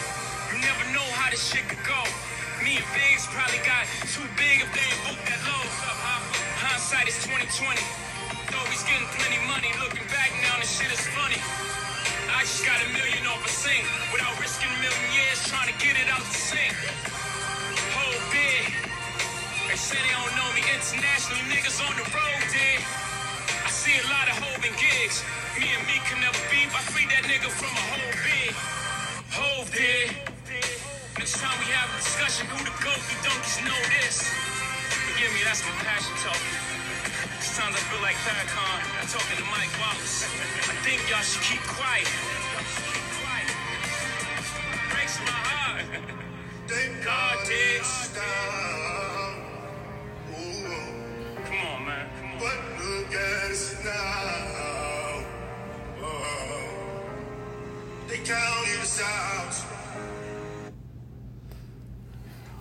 You 0.52 0.60
never 0.60 0.84
know 0.92 1.08
how 1.16 1.32
this 1.32 1.40
shit 1.40 1.64
could 1.64 1.80
go. 1.88 1.96
Me 2.60 2.76
and 2.76 2.88
Biggs 2.92 3.24
probably 3.32 3.64
got 3.64 3.88
too 4.12 4.28
big 4.36 4.60
if 4.60 4.68
they 4.76 4.84
ain't 4.92 5.00
booked 5.08 5.24
that 5.24 5.40
low. 5.48 5.64
Hindsight 6.60 7.08
is 7.08 7.16
2020. 7.24 7.80
Though 8.52 8.68
he's 8.68 8.84
getting 8.84 9.08
plenty 9.16 9.40
money. 9.48 9.72
Looking 9.80 10.04
back 10.12 10.36
now, 10.44 10.60
this 10.60 10.68
shit 10.68 10.92
is 10.92 11.00
funny. 11.16 11.40
I 12.36 12.44
just 12.44 12.68
got 12.68 12.76
a 12.84 12.88
million 12.92 13.24
off 13.32 13.40
a 13.40 13.48
sing 13.48 13.80
without 14.12 14.36
risking 14.36 14.68
a 14.68 14.80
million 14.84 15.08
years 15.16 15.40
trying 15.48 15.72
to 15.72 15.76
get 15.80 15.96
it 15.96 16.04
out 16.12 16.20
the 16.20 16.36
sink. 16.36 16.76
Whole 17.96 18.20
big. 18.28 18.76
They 19.64 19.80
say 19.80 19.96
they 19.96 20.12
don't 20.12 20.36
know 20.36 20.44
me 20.52 20.60
internationally. 20.68 21.40
Niggas 21.48 21.80
on 21.80 21.96
the 21.96 22.04
road 22.12 22.42
did. 22.52 22.84
I 23.64 23.72
see 23.72 23.96
a 23.96 24.06
lot 24.12 24.28
of 24.28 24.36
Hove 24.36 24.68
and 24.68 24.76
gigs. 24.76 25.24
Me 25.56 25.64
and 25.64 25.80
me 25.88 25.96
can 26.04 26.20
never 26.20 26.36
beef. 26.52 26.68
I 26.76 26.84
freed 26.92 27.08
that 27.08 27.24
nigga 27.24 27.48
from 27.48 27.72
a 27.72 27.84
whole 27.88 28.14
big. 28.20 28.52
Hove 29.32 29.72
did. 29.72 30.12
Next 31.16 31.40
time 31.40 31.56
we 31.64 31.72
have 31.72 31.88
a 31.88 31.96
discussion, 32.04 32.52
who 32.52 32.60
the 32.68 32.74
goat? 32.84 33.00
You 33.00 33.16
donkeys 33.24 33.64
know 33.64 33.80
this. 33.96 34.28
Forgive 35.08 35.32
me, 35.32 35.40
that's 35.40 35.64
my 35.64 35.72
passion 35.80 36.12
talking. 36.20 36.75
Sometimes 37.56 37.76
I 37.76 37.80
feel 37.88 38.02
like 38.02 38.16
Farrakhan 38.16 39.08
talking 39.10 39.38
to 39.38 39.44
Mike 39.50 39.72
Wallace. 39.80 40.24
I 40.68 40.76
think 40.84 41.00
y'all 41.08 41.22
should 41.24 41.40
keep 41.40 41.62
quiet. 41.62 42.06
Breaks 44.92 45.18
my 45.20 45.30
heart. 45.32 45.86
God 47.02 47.38
digs. 47.46 48.10
Come 51.46 51.56
on, 51.66 51.86
man. 51.86 52.06
Come 52.20 52.30
on. 52.32 52.38
But 52.40 52.58
look 52.84 53.14
at 53.14 53.50
us 53.50 53.64
now. 53.82 55.24
Oh, 56.02 57.08
they 58.06 58.18
counted 58.18 58.80
us 58.82 59.00
out. 59.00 59.54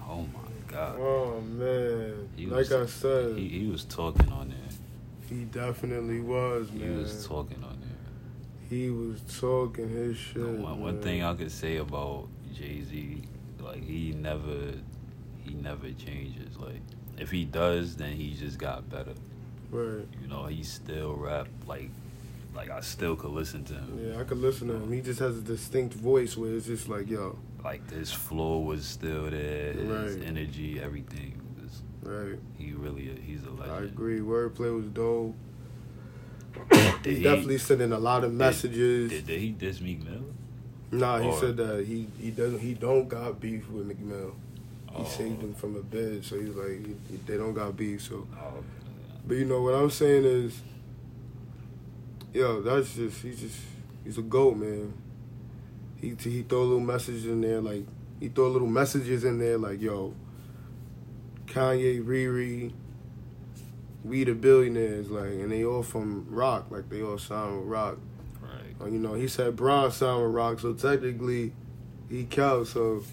Oh 0.08 0.22
my 0.22 0.72
god. 0.72 0.96
Oh 1.00 1.42
man, 1.42 2.30
He 2.38 2.46
like 2.46 2.70
was- 2.70 2.72
I 2.72 2.86
said, 2.86 3.38
He, 3.38 3.48
he, 3.50 3.60
he 3.60 3.68
was 3.68 3.84
talking 3.84 4.32
on 4.32 4.45
there. 5.30 5.46
definitely 5.68 6.20
was, 6.22 6.72
man. 6.72 6.92
He 6.92 6.98
was 6.98 7.26
talking 7.26 7.64
on 7.64 7.78
there. 7.82 7.90
He 8.70 8.90
was 8.90 9.22
talking 9.40 9.90
his 9.90 10.18
shit. 10.18 10.42
one, 10.42 10.80
one 10.82 11.02
thing 11.02 11.24
I 11.24 11.34
could 11.36 11.52
say 11.52 11.78
about 11.78 12.28
Jay 12.54 12.82
Z, 12.82 13.22
like 13.60 13.84
he 13.84 14.12
never, 14.14 14.74
he 15.44 15.54
never 15.54 15.92
changes. 15.92 16.58
Like 16.58 16.82
if 17.18 17.30
he 17.32 17.46
does, 17.46 17.96
then 17.96 18.14
he 18.14 18.34
just 18.34 18.58
got 18.58 18.90
better. 18.90 19.14
Right. 19.72 20.06
You 20.22 20.28
know, 20.28 20.46
he 20.46 20.64
still 20.64 21.14
rap 21.14 21.48
like, 21.68 21.90
like 22.56 22.70
I 22.70 22.80
still 22.82 23.16
could 23.16 23.32
listen 23.32 23.64
to 23.66 23.74
him. 23.74 24.12
Yeah, 24.14 24.20
I 24.20 24.24
could 24.24 24.38
listen 24.40 24.68
to 24.70 24.76
him. 24.76 24.92
He 24.92 25.02
just 25.02 25.20
has 25.20 25.38
a 25.38 25.42
distinct 25.42 25.94
voice 25.94 26.36
where 26.38 26.54
it's 26.54 26.66
just 26.66 26.88
like, 26.90 27.10
yo, 27.10 27.38
Like 27.64 27.90
his 27.92 28.12
flow 28.12 28.60
was 28.60 28.86
still 28.86 29.30
there, 29.30 29.74
his 29.74 30.16
Right. 30.18 30.28
energy, 30.28 30.80
everything. 30.80 31.42
Right. 32.06 32.38
he 32.58 32.72
really, 32.74 33.20
he's 33.26 33.44
a 33.46 33.50
legend. 33.50 33.72
I 33.72 33.82
agree. 33.84 34.20
Wordplay 34.20 34.74
was 34.76 34.86
dope. 34.88 35.36
Did 37.02 37.06
He's 37.06 37.18
he- 37.18 37.24
definitely 37.24 37.58
sending 37.58 37.92
a 37.92 37.98
lot 38.00 38.24
of 38.24 38.32
messages. 38.34 39.10
Did, 39.10 39.28
did 39.28 39.40
he 39.42 39.50
diss 39.50 39.82
Meek 39.82 40.04
Mill? 40.06 40.24
nah, 40.92 41.20
he 41.20 41.28
or- 41.28 41.40
said 41.40 41.58
that 41.58 41.86
he 41.86 42.08
he 42.20 42.32
doesn't 42.32 42.60
he 42.60 42.74
don't 42.74 43.08
got 43.10 43.40
beef 43.42 43.70
with 43.70 43.88
Meek 43.88 44.00
Mill. 44.00 44.36
He 44.92 45.02
Oh. 45.02 45.04
saved 45.06 45.42
him 45.42 45.54
from 45.54 45.76
a 45.76 45.82
bed, 45.82 46.24
so 46.24 46.40
he's 46.40 46.56
like 46.56 46.86
he, 46.86 46.96
he- 47.10 47.20
they 47.26 47.36
don't 47.38 47.54
got 47.54 47.76
beef. 47.76 48.02
So, 48.04 48.26
Oh, 48.36 48.64
but 49.28 49.36
you 49.36 49.44
know 49.46 49.62
what 49.62 49.74
I'm 49.74 49.90
saying 49.90 50.24
is, 50.24 50.62
yo, 52.34 52.62
that's 52.62 52.94
just 52.96 53.22
he's 53.22 53.40
just 53.42 53.60
he's 54.04 54.18
a 54.18 54.22
goat, 54.22 54.56
man. 54.58 54.94
He 56.00 56.16
he 56.20 56.44
throw 56.44 56.60
a 56.62 56.64
little 56.64 56.80
message 56.80 57.26
in 57.26 57.42
there 57.42 57.60
like 57.62 57.86
he 58.20 58.30
throw 58.30 58.48
little 58.50 58.68
messages 58.70 59.24
in 59.26 59.40
there 59.40 59.58
like 59.58 59.82
yo, 59.82 60.14
Kanye, 61.60 62.04
Riri, 62.04 62.74
we 64.04 64.24
the 64.26 64.34
billionaires, 64.36 65.10
like, 65.10 65.30
and 65.30 65.52
they 65.52 65.64
all 65.64 65.84
from 65.84 66.26
rock, 66.30 66.70
like 66.70 66.90
they 66.90 67.02
all 67.02 67.18
sound 67.18 67.60
with 67.62 67.68
rock. 67.70 67.98
right. 68.42 68.76
Uh, 68.82 68.86
You 68.88 69.00
know, 69.00 69.14
he 69.14 69.28
said 69.30 69.56
Braun 69.56 69.90
sound 69.92 70.26
with 70.26 70.34
rock, 70.36 70.60
so 70.60 70.74
technically 70.74 71.54
he 72.10 72.26
counts. 72.26 72.72
So 72.72 73.04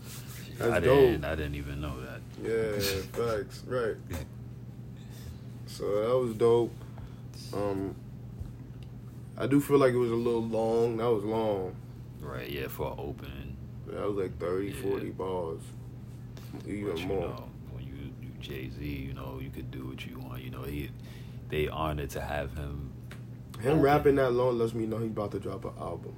that's 0.58 0.72
I 0.72 0.80
dope. 0.80 0.98
didn't, 0.98 1.24
I 1.24 1.36
didn't 1.36 1.54
even 1.54 1.80
know 1.80 1.94
that. 2.00 2.20
Yeah, 2.42 2.78
facts, 3.12 3.62
right. 3.66 3.94
So 5.66 5.84
that 6.08 6.18
was 6.18 6.34
dope. 6.34 6.74
Um, 7.54 7.94
I 9.38 9.46
do 9.46 9.60
feel 9.60 9.78
like 9.78 9.92
it 9.94 9.98
was 9.98 10.10
a 10.10 10.14
little 10.16 10.44
long. 10.44 10.96
That 10.96 11.10
was 11.10 11.22
long. 11.24 11.76
Right, 12.20 12.50
yeah, 12.50 12.66
for 12.68 12.92
opening. 12.98 13.56
That 13.86 14.04
was 14.06 14.16
like 14.16 14.38
30, 14.40 14.66
Yeah. 14.68 14.82
40 14.82 15.10
bars, 15.10 15.60
even 16.66 16.86
But, 16.94 17.00
more. 17.06 17.18
you, 17.28 17.28
you 17.28 17.51
Jay 18.42 18.68
Z, 18.70 18.84
you 18.84 19.14
know, 19.14 19.38
you 19.42 19.50
could 19.50 19.70
do 19.70 19.86
what 19.86 20.04
you 20.04 20.18
want. 20.18 20.42
You 20.42 20.50
know, 20.50 20.62
he 20.62 20.90
they 21.48 21.68
honored 21.68 22.10
to 22.10 22.20
have 22.20 22.54
him. 22.54 22.92
Him 23.60 23.72
open. 23.72 23.80
rapping 23.82 24.14
that 24.16 24.32
long 24.32 24.58
lets 24.58 24.74
me 24.74 24.86
know 24.86 24.98
he's 24.98 25.10
about 25.10 25.30
to 25.32 25.38
drop 25.40 25.64
an 25.64 25.72
album. 25.80 26.14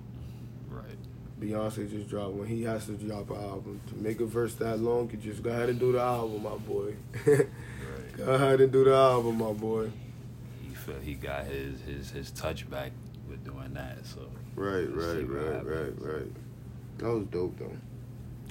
Right. 0.69 0.97
Beyonce 1.41 1.91
just 1.91 2.09
dropped 2.09 2.35
when 2.35 2.49
he 2.49 2.63
has 2.63 2.87
to 2.87 2.93
drop 2.93 3.29
an 3.31 3.37
album 3.37 3.81
to 3.89 3.95
make 3.97 4.21
a 4.21 4.25
verse 4.27 4.55
that 4.57 4.79
long. 4.79 5.11
You 5.11 5.19
just 5.19 5.43
go 5.43 5.51
ahead 5.51 5.69
and 5.69 5.79
do 5.79 5.93
the 5.93 6.01
album, 6.01 6.43
my 6.43 6.57
boy. 6.57 6.95
Right. 7.27 7.47
go 8.17 8.25
ahead 8.33 8.61
and 8.61 8.73
do 8.73 8.85
the 8.85 8.95
album, 8.95 9.39
my 9.39 9.53
boy. 9.53 9.91
He 10.63 10.75
felt 10.75 11.03
he 11.03 11.15
got 11.15 11.45
his 11.45 11.81
his 11.83 12.11
his 12.11 12.31
touch 12.31 12.69
back 12.71 12.93
with 13.29 13.45
doing 13.45 13.75
that. 13.75 14.07
So 14.07 14.21
Right, 14.57 14.89
right, 14.89 15.29
right, 15.29 15.53
happens. 15.55 16.01
right, 16.01 16.15
right. 16.15 16.33
That 16.99 17.11
was 17.11 17.27
dope 17.27 17.59
though. 17.59 17.77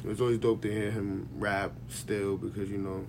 It's 0.10 0.20
always 0.20 0.38
dope 0.38 0.62
to 0.64 0.72
hear 0.72 0.92
him 0.92 1.30
rap 1.38 1.72
still 1.88 2.36
because 2.38 2.70
you 2.70 2.78
know 2.78 3.06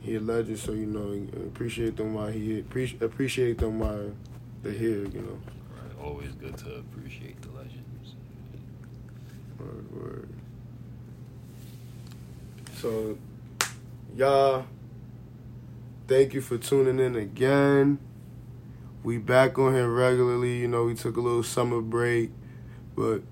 he 0.00 0.16
a 0.16 0.20
legend, 0.20 0.58
so 0.58 0.72
you 0.72 0.86
know 0.86 1.26
appreciate 1.46 1.96
them 1.96 2.14
while 2.14 2.28
he 2.28 2.60
appreciate 2.60 3.02
appreciate 3.02 3.58
them 3.58 3.78
while 3.78 4.12
they're 4.62 4.72
here. 4.72 5.04
You 5.06 5.20
know. 5.22 5.38
right, 5.82 6.04
always 6.04 6.32
good 6.32 6.56
to 6.58 6.76
appreciate 6.76 7.40
the 7.42 7.50
legends. 7.50 8.14
Word, 9.58 9.92
word. 9.92 10.28
So, 12.76 13.16
y'all, 14.14 14.66
thank 16.06 16.34
you 16.34 16.40
for 16.40 16.58
tuning 16.58 17.00
in 17.00 17.16
again. 17.16 17.98
We 19.02 19.18
back 19.18 19.58
on 19.58 19.72
here 19.72 19.88
regularly. 19.88 20.58
You 20.58 20.68
know, 20.68 20.84
we 20.84 20.94
took 20.94 21.16
a 21.16 21.20
little 21.20 21.42
summer 21.42 21.80
break, 21.80 22.30
but 22.94 23.22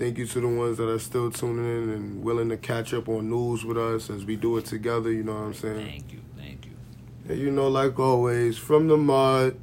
thank 0.00 0.18
you 0.18 0.26
to 0.26 0.40
the 0.40 0.48
ones 0.48 0.78
that 0.78 0.88
are 0.88 0.98
still 0.98 1.30
tuning 1.30 1.64
in 1.84 1.90
and 1.90 2.24
willing 2.24 2.48
to 2.48 2.56
catch 2.56 2.92
up 2.94 3.08
on 3.08 3.30
news 3.30 3.64
with 3.64 3.76
us 3.78 4.10
as 4.10 4.24
we 4.24 4.34
do 4.34 4.56
it 4.56 4.64
together. 4.64 5.12
You 5.12 5.22
know 5.22 5.34
what 5.34 5.40
I'm 5.42 5.54
saying? 5.54 5.86
Thank 5.86 6.12
you, 6.12 6.20
thank 6.36 6.66
you. 6.66 6.72
And 7.28 7.38
you 7.38 7.50
know, 7.52 7.68
like 7.68 7.98
always, 7.98 8.58
from 8.58 8.88
the 8.88 8.96
mud, 8.96 9.56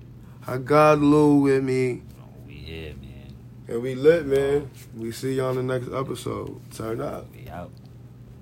I 0.46 0.58
got 0.58 1.00
Lou 1.00 1.38
with 1.42 1.64
me, 1.64 2.04
Oh, 2.22 2.26
we 2.48 2.54
here, 2.54 2.94
man. 3.02 3.36
and 3.68 3.82
we 3.82 3.96
lit, 3.96 4.26
man. 4.26 4.70
We 4.96 5.12
see 5.12 5.34
you 5.36 5.44
on 5.44 5.56
the 5.58 5.64
next 5.64 5.92
episode. 5.92 6.62
Turn 6.72 7.02
up. 7.02 7.26
We 7.36 7.50
out. 7.50 7.72